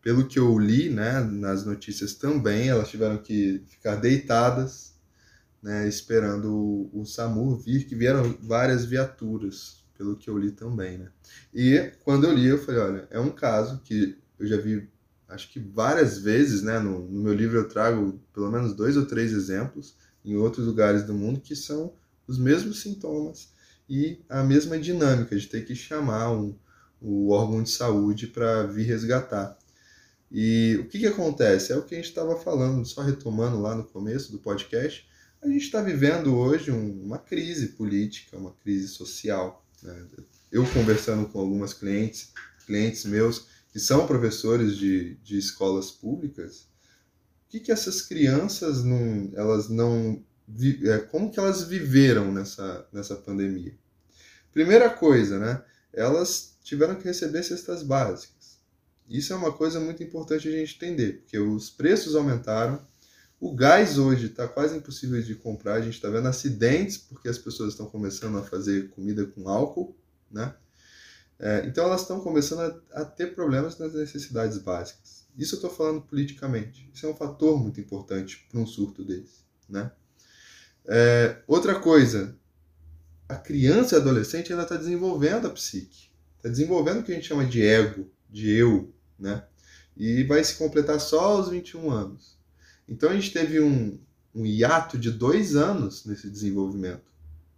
[0.01, 4.93] Pelo que eu li né, nas notícias também, elas tiveram que ficar deitadas,
[5.63, 10.99] né, esperando o, o SAMU vir, que vieram várias viaturas, pelo que eu li também.
[10.99, 11.09] Né?
[11.51, 14.87] E quando eu li, eu falei: olha, é um caso que eu já vi,
[15.27, 19.05] acho que várias vezes, né, no, no meu livro eu trago pelo menos dois ou
[19.05, 21.93] três exemplos em outros lugares do mundo que são
[22.27, 23.49] os mesmos sintomas
[23.87, 26.55] e a mesma dinâmica de ter que chamar um,
[27.05, 29.57] o órgão de saúde para vir resgatar.
[30.31, 31.71] E o que, que acontece?
[31.71, 35.07] É o que a gente estava falando, só retomando lá no começo do podcast.
[35.41, 39.63] A gente está vivendo hoje um, uma crise política, uma crise social.
[39.83, 40.03] Né?
[40.51, 42.33] Eu conversando com algumas clientes,
[42.65, 46.61] clientes meus que são professores de, de escolas públicas,
[47.45, 50.23] o que, que essas crianças não, elas não
[50.83, 53.77] é, como que elas viveram nessa, nessa pandemia.
[54.51, 55.63] Primeira coisa, né?
[55.93, 58.59] Elas tiveram que receber cestas básicas.
[59.07, 62.85] Isso é uma coisa muito importante a gente entender, porque os preços aumentaram,
[63.39, 67.37] o gás hoje está quase impossível de comprar, a gente está vendo acidentes porque as
[67.37, 69.95] pessoas estão começando a fazer comida com álcool,
[70.31, 70.55] né?
[71.37, 75.27] É, então elas estão começando a, a, ter problemas nas necessidades básicas.
[75.37, 76.89] Isso eu estou falando politicamente.
[76.91, 79.91] Isso é um fator muito importante para um surto desse, né?
[80.85, 82.35] É, outra coisa,
[83.29, 86.09] a criança e adolescente ainda está desenvolvendo a psique,
[86.45, 89.43] está desenvolvendo o que a gente chama de ego, de eu, né?
[89.97, 92.37] E vai se completar só aos 21 anos.
[92.87, 93.99] Então a gente teve um,
[94.33, 97.03] um hiato de dois anos nesse desenvolvimento.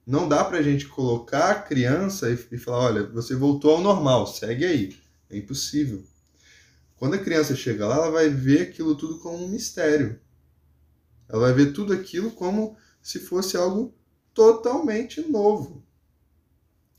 [0.05, 3.81] Não dá para a gente colocar a criança e, e falar, olha, você voltou ao
[3.81, 4.97] normal, segue aí.
[5.29, 6.01] É impossível.
[6.95, 10.17] Quando a criança chega lá, ela vai ver aquilo tudo como um mistério.
[11.27, 13.93] Ela vai ver tudo aquilo como se fosse algo
[14.33, 15.83] totalmente novo.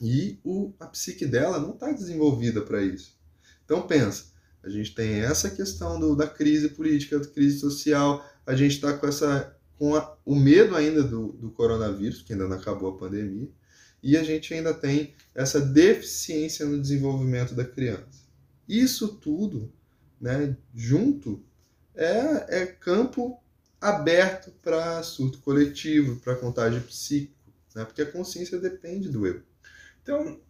[0.01, 3.17] E o, a psique dela não está desenvolvida para isso.
[3.65, 4.27] Então pensa,
[4.63, 8.93] a gente tem essa questão do, da crise política, da crise social, a gente está
[8.93, 12.99] com essa com a, o medo ainda do, do coronavírus, que ainda não acabou a
[12.99, 13.49] pandemia,
[14.03, 18.27] e a gente ainda tem essa deficiência no desenvolvimento da criança.
[18.69, 19.73] Isso tudo,
[20.21, 21.43] né, junto,
[21.95, 23.41] é, é campo
[23.81, 27.35] aberto para surto coletivo, para contágio psíquico,
[27.75, 27.85] né?
[27.85, 29.43] porque a consciência depende do eu.
[30.09, 30.41] Então,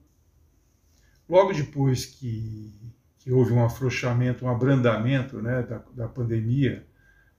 [1.28, 2.72] logo depois que,
[3.18, 6.86] que houve um afrouxamento, um abrandamento né, da, da pandemia,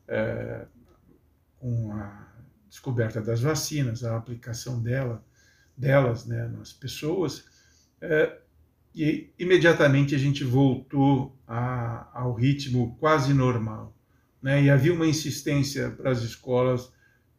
[0.06, 0.66] é,
[1.58, 2.28] com a
[2.68, 5.24] descoberta das vacinas, a aplicação dela,
[5.78, 7.46] delas né, nas pessoas,
[8.02, 8.38] é,
[8.94, 13.96] e imediatamente a gente voltou a, ao ritmo quase normal
[14.42, 16.92] né, e havia uma insistência para as escolas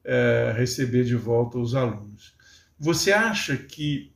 [0.02, 2.34] é, receber de volta os alunos.
[2.78, 4.10] Você acha que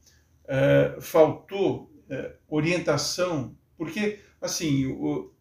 [0.47, 3.57] é, faltou é, orientação?
[3.77, 5.33] Porque, assim, o,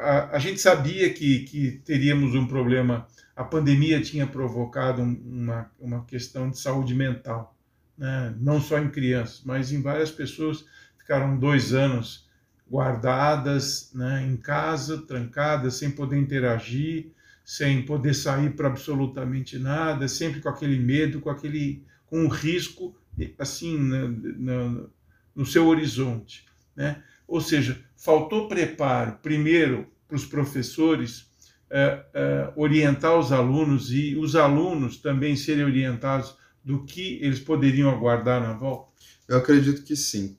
[0.00, 6.04] a, a, gente sabia que, que teríamos um problema, a pandemia tinha provocado uma, uma
[6.04, 7.56] questão de saúde mental,
[7.96, 8.34] né?
[8.38, 10.64] não só em crianças, mas em várias pessoas
[10.98, 12.30] ficaram dois anos
[12.70, 17.10] guardadas né, em casa, trancadas, sem poder interagir,
[17.44, 22.94] sem poder sair para absolutamente nada, sempre com aquele medo, com aquele com um risco
[23.38, 24.86] assim na, na,
[25.34, 27.02] no seu horizonte, né?
[27.26, 31.30] Ou seja, faltou preparo primeiro para os professores
[31.70, 37.90] é, é, orientar os alunos e os alunos também serem orientados do que eles poderiam
[37.90, 38.92] aguardar na volta?
[39.26, 40.36] Eu acredito que sim.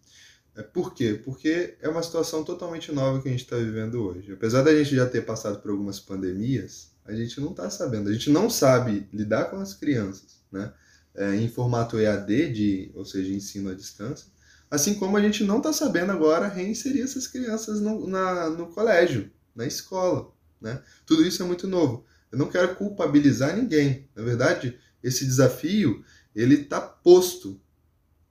[0.56, 1.20] É, por quê?
[1.26, 4.32] Porque é uma situação totalmente nova que a gente está vivendo hoje.
[4.32, 8.10] Apesar da gente já ter passado por algumas pandemias, a gente não está sabendo.
[8.10, 10.72] A gente não sabe lidar com as crianças, né?
[11.16, 14.28] É, em formato EAD, de, ou seja, ensino à distância.
[14.70, 19.32] Assim como a gente não está sabendo agora reinserir essas crianças no, na, no colégio,
[19.56, 20.32] na escola.
[20.60, 20.82] Né?
[21.06, 22.06] Tudo isso é muito novo.
[22.32, 24.10] Eu não quero culpabilizar ninguém.
[24.16, 26.04] Na verdade, esse desafio
[26.36, 27.62] ele está posto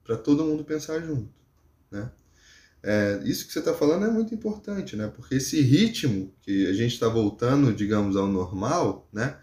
[0.03, 1.33] para todo mundo pensar junto.
[1.91, 2.11] Né?
[2.83, 5.07] É, isso que você está falando é muito importante, né?
[5.15, 9.39] porque esse ritmo que a gente está voltando, digamos, ao normal, né?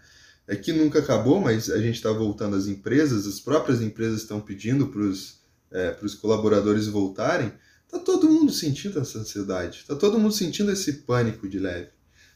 [0.50, 4.40] É que nunca acabou, mas a gente está voltando às empresas, as próprias empresas estão
[4.40, 5.38] pedindo para os
[5.70, 7.52] é, colaboradores voltarem,
[7.84, 11.90] está todo mundo sentindo essa ansiedade, está todo mundo sentindo esse pânico de leve.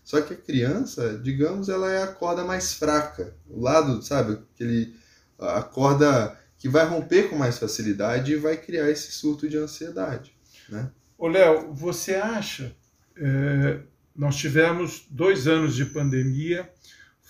[0.05, 4.95] Só que a criança, digamos, ela é a corda mais fraca, o lado, sabe, aquele,
[5.37, 10.33] a corda que vai romper com mais facilidade e vai criar esse surto de ansiedade.
[10.69, 10.89] Né?
[11.19, 12.77] Ô, Léo, você acha?
[13.17, 13.81] É,
[14.15, 16.71] nós tivemos dois anos de pandemia,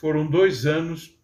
[0.04, 1.18] foram dois anos,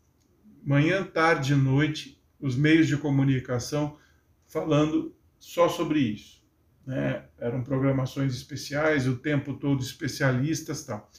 [0.64, 3.98] manhã, tarde e noite, os meios de comunicação
[4.46, 6.42] falando só sobre isso.
[6.86, 7.24] Né?
[7.38, 11.10] Eram programações especiais, o tempo todo especialistas tal.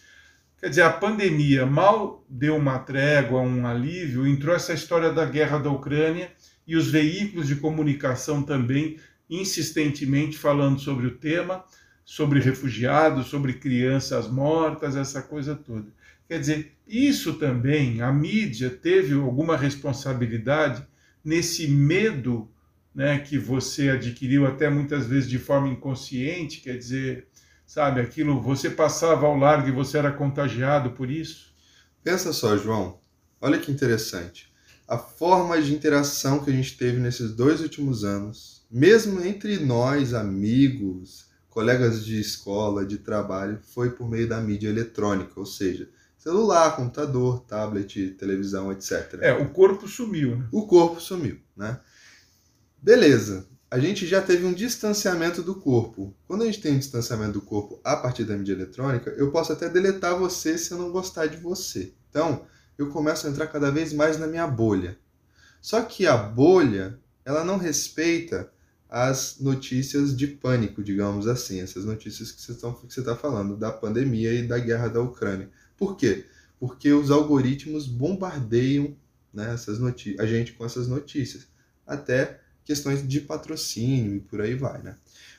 [0.59, 5.59] Quer dizer, a pandemia mal deu uma trégua, um alívio, entrou essa história da guerra
[5.59, 6.31] da Ucrânia
[6.65, 8.97] e os veículos de comunicação também
[9.29, 11.63] insistentemente falando sobre o tema,
[12.03, 16.00] sobre refugiados, sobre crianças mortas, essa coisa toda.
[16.31, 20.81] Quer dizer, isso também, a mídia teve alguma responsabilidade
[21.21, 22.49] nesse medo
[22.95, 27.27] né, que você adquiriu até muitas vezes de forma inconsciente, quer dizer,
[27.65, 31.53] sabe, aquilo, você passava ao largo e você era contagiado por isso?
[32.01, 32.97] Pensa só, João,
[33.41, 34.49] olha que interessante.
[34.87, 40.13] A forma de interação que a gente teve nesses dois últimos anos, mesmo entre nós,
[40.13, 45.89] amigos, colegas de escola, de trabalho, foi por meio da mídia eletrônica, ou seja,
[46.21, 49.17] celular, computador, tablet, televisão, etc.
[49.21, 50.47] É, o corpo sumiu, né?
[50.51, 51.79] O corpo sumiu, né?
[52.79, 53.47] Beleza.
[53.71, 56.15] A gente já teve um distanciamento do corpo.
[56.27, 59.51] Quando a gente tem um distanciamento do corpo a partir da mídia eletrônica, eu posso
[59.51, 61.91] até deletar você se eu não gostar de você.
[62.09, 62.45] Então,
[62.77, 64.99] eu começo a entrar cada vez mais na minha bolha.
[65.59, 68.51] Só que a bolha, ela não respeita
[68.87, 74.45] as notícias de pânico, digamos assim, essas notícias que você está falando, da pandemia e
[74.45, 75.49] da guerra da Ucrânia.
[75.81, 76.27] Por quê?
[76.59, 78.95] Porque os algoritmos bombardeiam
[79.33, 79.79] né, essas
[80.19, 81.47] a gente com essas notícias.
[81.87, 84.79] Até questões de patrocínio e por aí vai.
[84.83, 84.95] Né?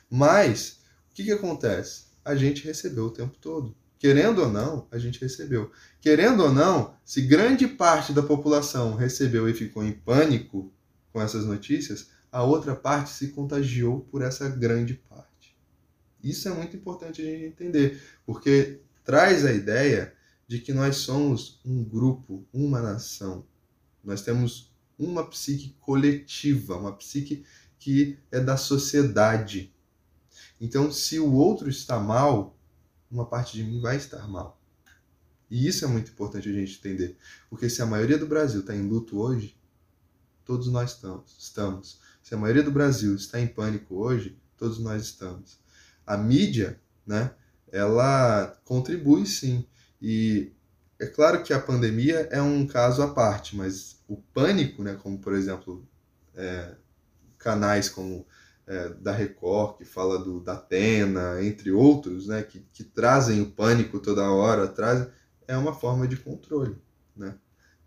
[0.09, 2.07] Mas, o que, que acontece?
[2.25, 3.73] A gente recebeu o tempo todo.
[3.97, 5.71] Querendo ou não, a gente recebeu.
[6.01, 10.73] Querendo ou não, se grande parte da população recebeu e ficou em pânico
[11.13, 15.57] com essas notícias, a outra parte se contagiou por essa grande parte.
[16.21, 20.13] Isso é muito importante a gente entender, porque traz a ideia
[20.53, 23.43] de que nós somos um grupo, uma nação.
[24.03, 27.43] Nós temos uma psique coletiva, uma psique
[27.79, 29.73] que é da sociedade.
[30.61, 32.55] Então, se o outro está mal,
[33.09, 34.61] uma parte de mim vai estar mal.
[35.49, 37.17] E isso é muito importante a gente entender.
[37.49, 39.57] Porque se a maioria do Brasil está em luto hoje,
[40.45, 41.01] todos nós
[41.39, 41.99] estamos.
[42.21, 45.57] Se a maioria do Brasil está em pânico hoje, todos nós estamos.
[46.05, 47.33] A mídia, né,
[47.71, 49.65] ela contribui sim.
[50.03, 50.51] E
[50.99, 55.17] é claro que a pandemia é um caso à parte, mas o pânico, né, como
[55.17, 55.87] por exemplo
[56.35, 56.75] é,
[57.37, 58.27] canais como
[58.67, 63.51] é, da Record, que fala do, da Atena, entre outros, né, que, que trazem o
[63.51, 65.07] pânico toda hora, trazem,
[65.47, 66.75] é uma forma de controle.
[67.15, 67.37] Né?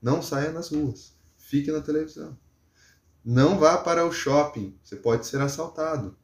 [0.00, 2.38] Não saia nas ruas, fique na televisão.
[3.22, 6.16] Não vá para o shopping, você pode ser assaltado,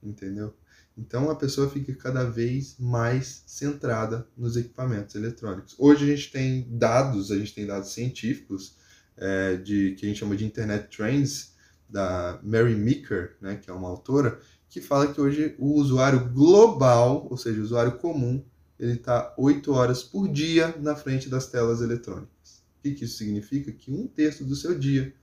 [0.00, 0.54] entendeu?
[0.96, 5.74] Então a pessoa fica cada vez mais centrada nos equipamentos eletrônicos.
[5.78, 8.76] Hoje a gente tem dados, a gente tem dados científicos
[9.16, 11.54] é, de que a gente chama de Internet Trends
[11.88, 17.26] da Mary Meeker, né, que é uma autora, que fala que hoje o usuário global,
[17.30, 18.44] ou seja, o usuário comum,
[18.78, 22.64] ele está 8 horas por dia na frente das telas eletrônicas.
[22.78, 23.70] O que, que isso significa?
[23.70, 25.14] Que um terço do seu dia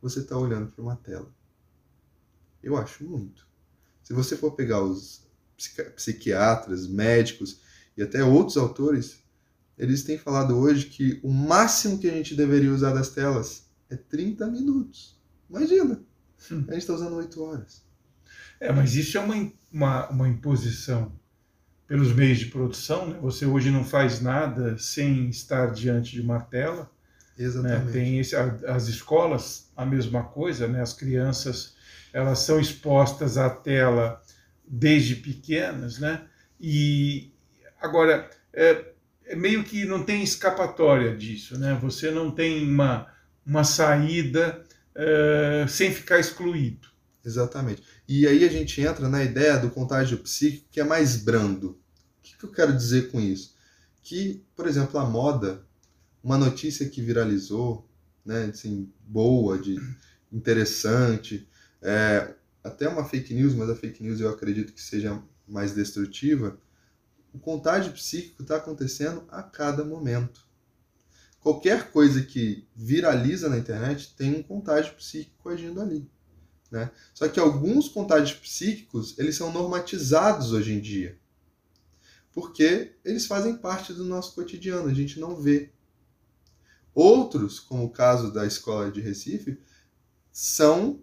[0.00, 1.32] você está olhando para uma tela.
[2.62, 3.47] Eu acho muito.
[4.08, 5.20] Se você for pegar os
[5.94, 7.60] psiquiatras, médicos
[7.94, 9.22] e até outros autores,
[9.76, 13.96] eles têm falado hoje que o máximo que a gente deveria usar das telas é
[13.96, 15.20] 30 minutos.
[15.50, 16.00] Imagina!
[16.50, 16.64] Hum.
[16.68, 17.82] A gente está usando 8 horas.
[18.58, 21.12] É, mas isso é uma, uma, uma imposição
[21.86, 23.10] pelos meios de produção.
[23.10, 23.18] Né?
[23.20, 26.90] Você hoje não faz nada sem estar diante de uma tela.
[27.36, 27.44] Né?
[27.44, 27.84] Exatamente.
[27.84, 27.92] Né?
[27.92, 30.80] Tem esse, as escolas, a mesma coisa, né?
[30.80, 31.76] as crianças
[32.18, 34.20] elas são expostas à tela
[34.66, 36.26] desde pequenas, né?
[36.60, 37.32] E
[37.80, 38.86] agora é,
[39.24, 41.78] é, meio que não tem escapatória disso, né?
[41.80, 43.06] Você não tem uma,
[43.46, 44.64] uma saída
[44.96, 46.88] é, sem ficar excluído.
[47.24, 47.84] Exatamente.
[48.08, 51.70] E aí a gente entra na ideia do contágio psíquico que é mais brando.
[51.70, 53.54] O que, que eu quero dizer com isso?
[54.02, 55.64] Que, por exemplo, a moda
[56.20, 57.88] uma notícia que viralizou,
[58.26, 59.76] né, assim, boa, de
[60.32, 61.46] interessante,
[61.82, 66.58] é, até uma fake news, mas a fake news eu acredito que seja mais destrutiva,
[67.32, 70.46] o contágio psíquico está acontecendo a cada momento.
[71.40, 76.10] Qualquer coisa que viraliza na internet tem um contágio psíquico agindo ali.
[76.70, 76.90] Né?
[77.14, 81.18] Só que alguns contágios psíquicos eles são normatizados hoje em dia,
[82.32, 85.72] porque eles fazem parte do nosso cotidiano, a gente não vê.
[86.94, 89.58] Outros, como o caso da escola de Recife,
[90.30, 91.02] são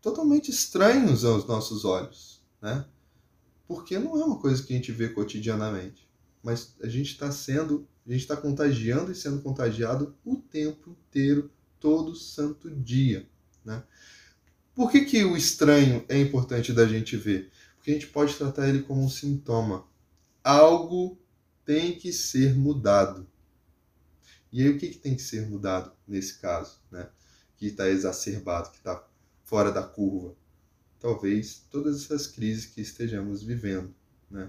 [0.00, 2.84] totalmente estranhos aos nossos olhos, né?
[3.66, 6.08] Porque não é uma coisa que a gente vê cotidianamente,
[6.42, 11.50] mas a gente está sendo, a gente está contagiando e sendo contagiado o tempo inteiro,
[11.78, 13.28] todo santo dia,
[13.64, 13.82] né?
[14.74, 17.50] Por que, que o estranho é importante da gente ver?
[17.76, 19.86] Porque a gente pode tratar ele como um sintoma.
[20.42, 21.18] Algo
[21.64, 23.26] tem que ser mudado.
[24.52, 27.08] E aí o que, que tem que ser mudado nesse caso, né?
[27.56, 29.06] Que está exacerbado, que está
[29.50, 30.36] fora da curva?
[31.00, 33.92] Talvez todas essas crises que estejamos vivendo,
[34.30, 34.48] né?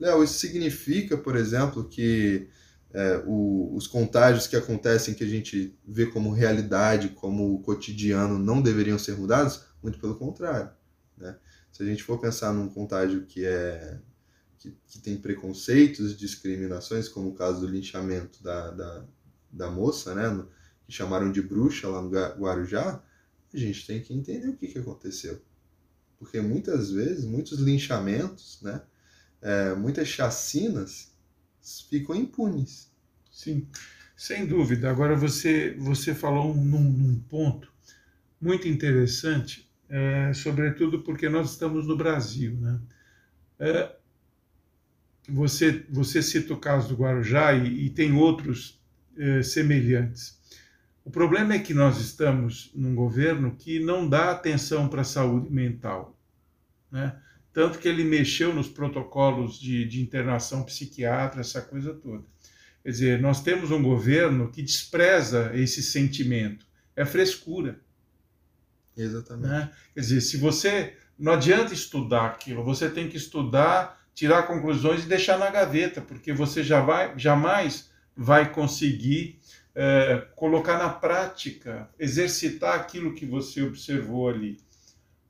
[0.00, 2.48] Léo, isso significa, por exemplo, que
[2.92, 8.60] é, o, os contágios que acontecem, que a gente vê como realidade, como cotidiano, não
[8.60, 9.62] deveriam ser mudados?
[9.80, 10.70] Muito pelo contrário.
[11.16, 11.36] Né?
[11.70, 14.00] Se a gente for pensar num contágio que é
[14.58, 19.04] que, que tem preconceitos, discriminações, como o caso do linchamento da, da,
[19.52, 20.44] da moça, né,
[20.86, 23.02] que chamaram de bruxa lá no Guarujá,
[23.54, 25.40] a gente tem que entender o que, que aconteceu.
[26.18, 28.82] Porque muitas vezes, muitos linchamentos, né,
[29.40, 31.12] é, muitas chacinas
[31.88, 32.90] ficam impunes.
[33.30, 33.68] Sim,
[34.16, 34.90] sem dúvida.
[34.90, 37.72] Agora você, você falou num, num ponto
[38.40, 42.54] muito interessante, é, sobretudo porque nós estamos no Brasil.
[42.56, 42.80] Né?
[43.58, 43.96] É,
[45.28, 48.80] você, você cita o caso do Guarujá e, e tem outros
[49.16, 50.38] é, semelhantes.
[51.04, 55.52] O problema é que nós estamos num governo que não dá atenção para a saúde
[55.52, 56.18] mental.
[56.90, 57.14] Né?
[57.52, 62.24] Tanto que ele mexeu nos protocolos de, de internação psiquiátrica, essa coisa toda.
[62.82, 66.66] Quer dizer, nós temos um governo que despreza esse sentimento.
[66.96, 67.80] É frescura.
[68.96, 69.48] Exatamente.
[69.48, 69.70] Né?
[69.94, 70.96] Quer dizer, se você.
[71.16, 76.32] Não adianta estudar aquilo, você tem que estudar, tirar conclusões e deixar na gaveta, porque
[76.32, 79.38] você já vai, jamais vai conseguir
[79.74, 84.58] é, colocar na prática, exercitar aquilo que você observou ali.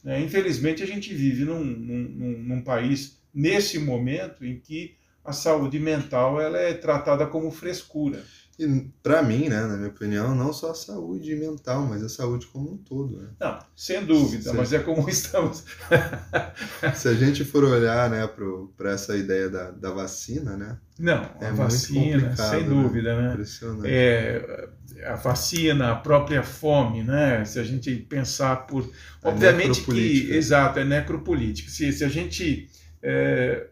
[0.04, 5.78] É, infelizmente, a gente vive num, num, num país, nesse momento, em que a saúde
[5.78, 8.22] mental ela é tratada como frescura.
[8.56, 12.46] E para mim, né, na minha opinião, não só a saúde mental, mas a saúde
[12.46, 13.16] como um todo.
[13.16, 13.28] Né?
[13.40, 14.56] Não, sem dúvida, Se...
[14.56, 15.64] mas é como estamos.
[16.94, 18.28] Se a gente for olhar né,
[18.76, 20.78] para essa ideia da, da vacina, né?
[20.96, 22.68] Não, é a vacina, sem né?
[22.68, 23.32] dúvida, né?
[23.32, 23.88] Impressionante.
[23.90, 24.68] É,
[25.04, 27.44] a vacina, a própria fome, né?
[27.44, 28.88] Se a gente pensar por.
[29.20, 30.30] A Obviamente que.
[30.30, 31.68] Exato, é necropolítica.
[31.68, 32.70] Se, se a gente.
[33.02, 33.66] É,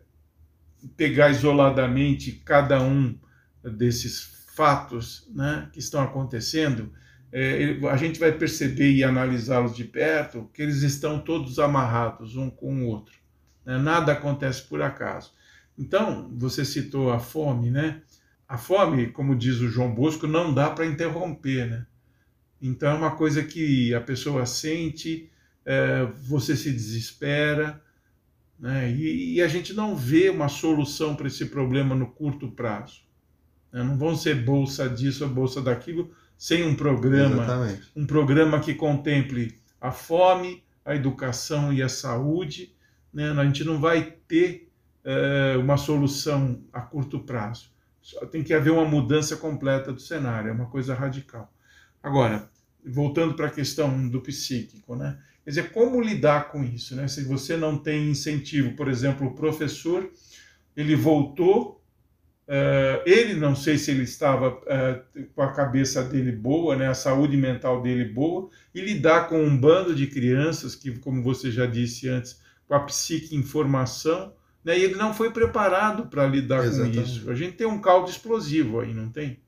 [0.96, 3.16] pegar isoladamente cada um
[3.62, 6.92] desses fatos né, que estão acontecendo,
[7.32, 12.50] é, a gente vai perceber e analisá-los de perto que eles estão todos amarrados um
[12.50, 13.14] com o outro.
[13.64, 13.78] Né?
[13.78, 15.32] Nada acontece por acaso.
[15.78, 18.02] Então, você citou a fome, né?
[18.46, 21.86] A fome, como diz o João Bosco, não dá para interromper, né?
[22.60, 25.30] Então é uma coisa que a pessoa sente,
[25.64, 27.82] é, você se desespera,
[28.58, 28.92] né?
[28.92, 33.00] E, e, a gente não vê uma solução para esse problema no curto prazo.
[33.72, 33.82] Né?
[33.82, 37.82] Não vão ser bolsa disso ou bolsa daquilo sem um programa, Exatamente.
[37.94, 42.74] um programa que contemple a fome, a educação e a saúde.
[43.12, 43.30] Né?
[43.30, 44.68] A gente não vai ter
[45.04, 47.70] é, uma solução a curto prazo.
[48.00, 51.52] Só tem que haver uma mudança completa do cenário, é uma coisa radical.
[52.02, 52.50] Agora,
[52.84, 55.18] voltando para a questão do psíquico, né?
[55.44, 56.94] Quer dizer, como lidar com isso?
[56.94, 57.08] Né?
[57.08, 60.08] Se você não tem incentivo, por exemplo, o professor,
[60.76, 61.81] ele voltou,
[63.06, 67.36] ele não sei se ele estava uh, com a cabeça dele boa, né, a saúde
[67.36, 72.08] mental dele boa, e lidar com um bando de crianças que, como você já disse
[72.08, 74.34] antes, com a psique em formação,
[74.64, 76.96] né, e ele não foi preparado para lidar Exatamente.
[76.96, 77.30] com isso.
[77.30, 79.40] A gente tem um caldo explosivo aí, não tem?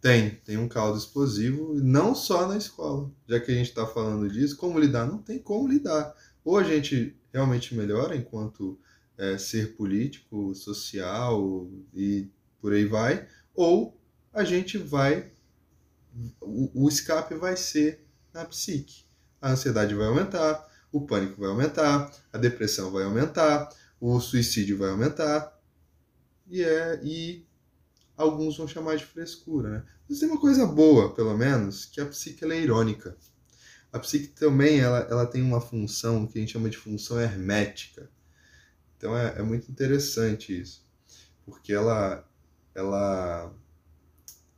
[0.00, 3.10] Tem, tem um caldo explosivo, não só na escola.
[3.28, 5.06] Já que a gente está falando disso, como lidar?
[5.06, 6.14] Não tem como lidar.
[6.42, 8.78] Ou a gente realmente melhora enquanto
[9.20, 12.26] é, ser político, social e
[12.58, 14.00] por aí vai, ou
[14.32, 15.30] a gente vai.
[16.40, 19.04] O, o escape vai ser na psique.
[19.40, 23.68] A ansiedade vai aumentar, o pânico vai aumentar, a depressão vai aumentar,
[24.00, 25.60] o suicídio vai aumentar.
[26.48, 27.46] E, é, e
[28.16, 29.84] alguns vão chamar de frescura, né?
[30.08, 33.16] Mas tem uma coisa boa, pelo menos, que a psique é irônica.
[33.92, 38.10] A psique também ela, ela tem uma função que a gente chama de função hermética.
[39.00, 40.86] Então é, é muito interessante isso,
[41.46, 42.22] porque ela,
[42.74, 43.50] ela,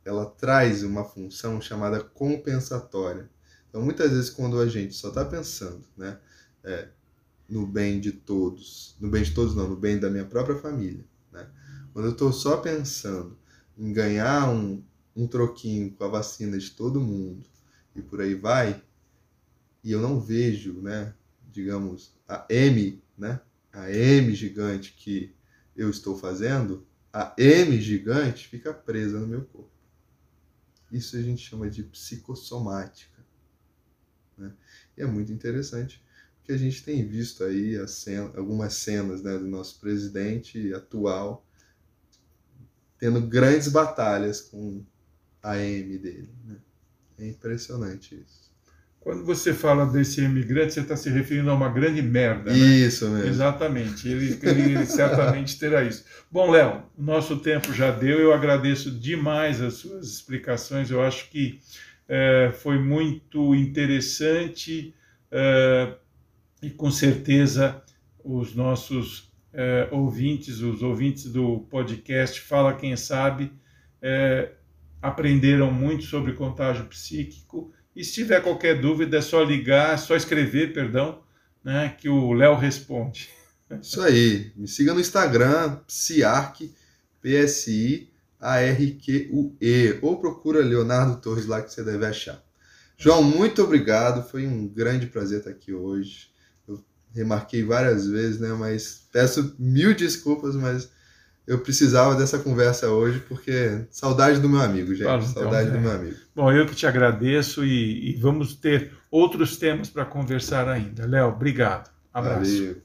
[0.03, 3.29] ela traz uma função chamada compensatória.
[3.69, 6.19] Então muitas vezes quando a gente só está pensando, né,
[6.61, 6.89] é,
[7.47, 11.05] no bem de todos, no bem de todos não, no bem da minha própria família,
[11.31, 11.49] né?
[11.93, 13.37] Quando eu estou só pensando
[13.77, 14.83] em ganhar um,
[15.15, 17.45] um troquinho com a vacina de todo mundo
[17.95, 18.83] e por aí vai,
[19.81, 21.13] e eu não vejo, né,
[21.49, 23.39] digamos, a M, né,
[23.73, 25.35] a M gigante que
[25.75, 29.71] eu estou fazendo, a M gigante fica presa no meu corpo.
[30.91, 33.19] Isso a gente chama de psicossomática.
[34.37, 34.53] Né?
[34.95, 36.05] E é muito interessante,
[36.37, 41.45] porque a gente tem visto aí cena, algumas cenas né, do nosso presidente atual
[43.03, 44.81] tendo grandes batalhas com
[45.41, 46.33] a M dele.
[46.45, 46.57] Né?
[47.17, 48.42] É impressionante isso.
[49.03, 52.53] Quando você fala desse imigrante, você está se referindo a uma grande merda.
[52.53, 52.57] Né?
[52.57, 53.27] Isso mesmo.
[53.27, 54.07] Exatamente.
[54.07, 56.05] Ele, ele certamente terá isso.
[56.31, 58.17] Bom, Léo, nosso tempo já deu.
[58.17, 60.89] Eu agradeço demais as suas explicações.
[60.89, 61.59] Eu acho que
[62.07, 64.95] é, foi muito interessante
[65.29, 65.95] é,
[66.61, 67.83] e com certeza
[68.23, 73.51] os nossos é, ouvintes, os ouvintes do podcast Fala Quem Sabe,
[74.01, 74.53] é,
[75.01, 77.73] aprenderam muito sobre contágio psíquico.
[77.95, 81.21] E se tiver qualquer dúvida, é só ligar, é só escrever, perdão,
[81.63, 83.29] né, que o Léo responde.
[83.81, 84.51] Isso aí.
[84.55, 86.73] Me siga no Instagram, Psiarc,
[87.21, 88.13] P-S-I-A-R-C.
[88.43, 89.99] A-R-Q-U-E.
[90.01, 92.43] Ou procura Leonardo Torres lá que você deve achar.
[92.97, 94.27] João, muito obrigado.
[94.29, 96.29] Foi um grande prazer estar aqui hoje.
[96.67, 96.83] Eu
[97.15, 98.49] remarquei várias vezes, né?
[98.49, 100.91] Mas peço mil desculpas, mas
[101.45, 105.03] eu precisava dessa conversa hoje, porque saudade do meu amigo, gente.
[105.03, 105.71] Claro, então, saudade é.
[105.71, 106.15] do meu amigo.
[106.35, 111.05] Bom, eu que te agradeço e, e vamos ter outros temas para conversar ainda.
[111.05, 111.91] Léo, obrigado.
[112.13, 112.51] Abraço.
[112.51, 112.82] Valeu.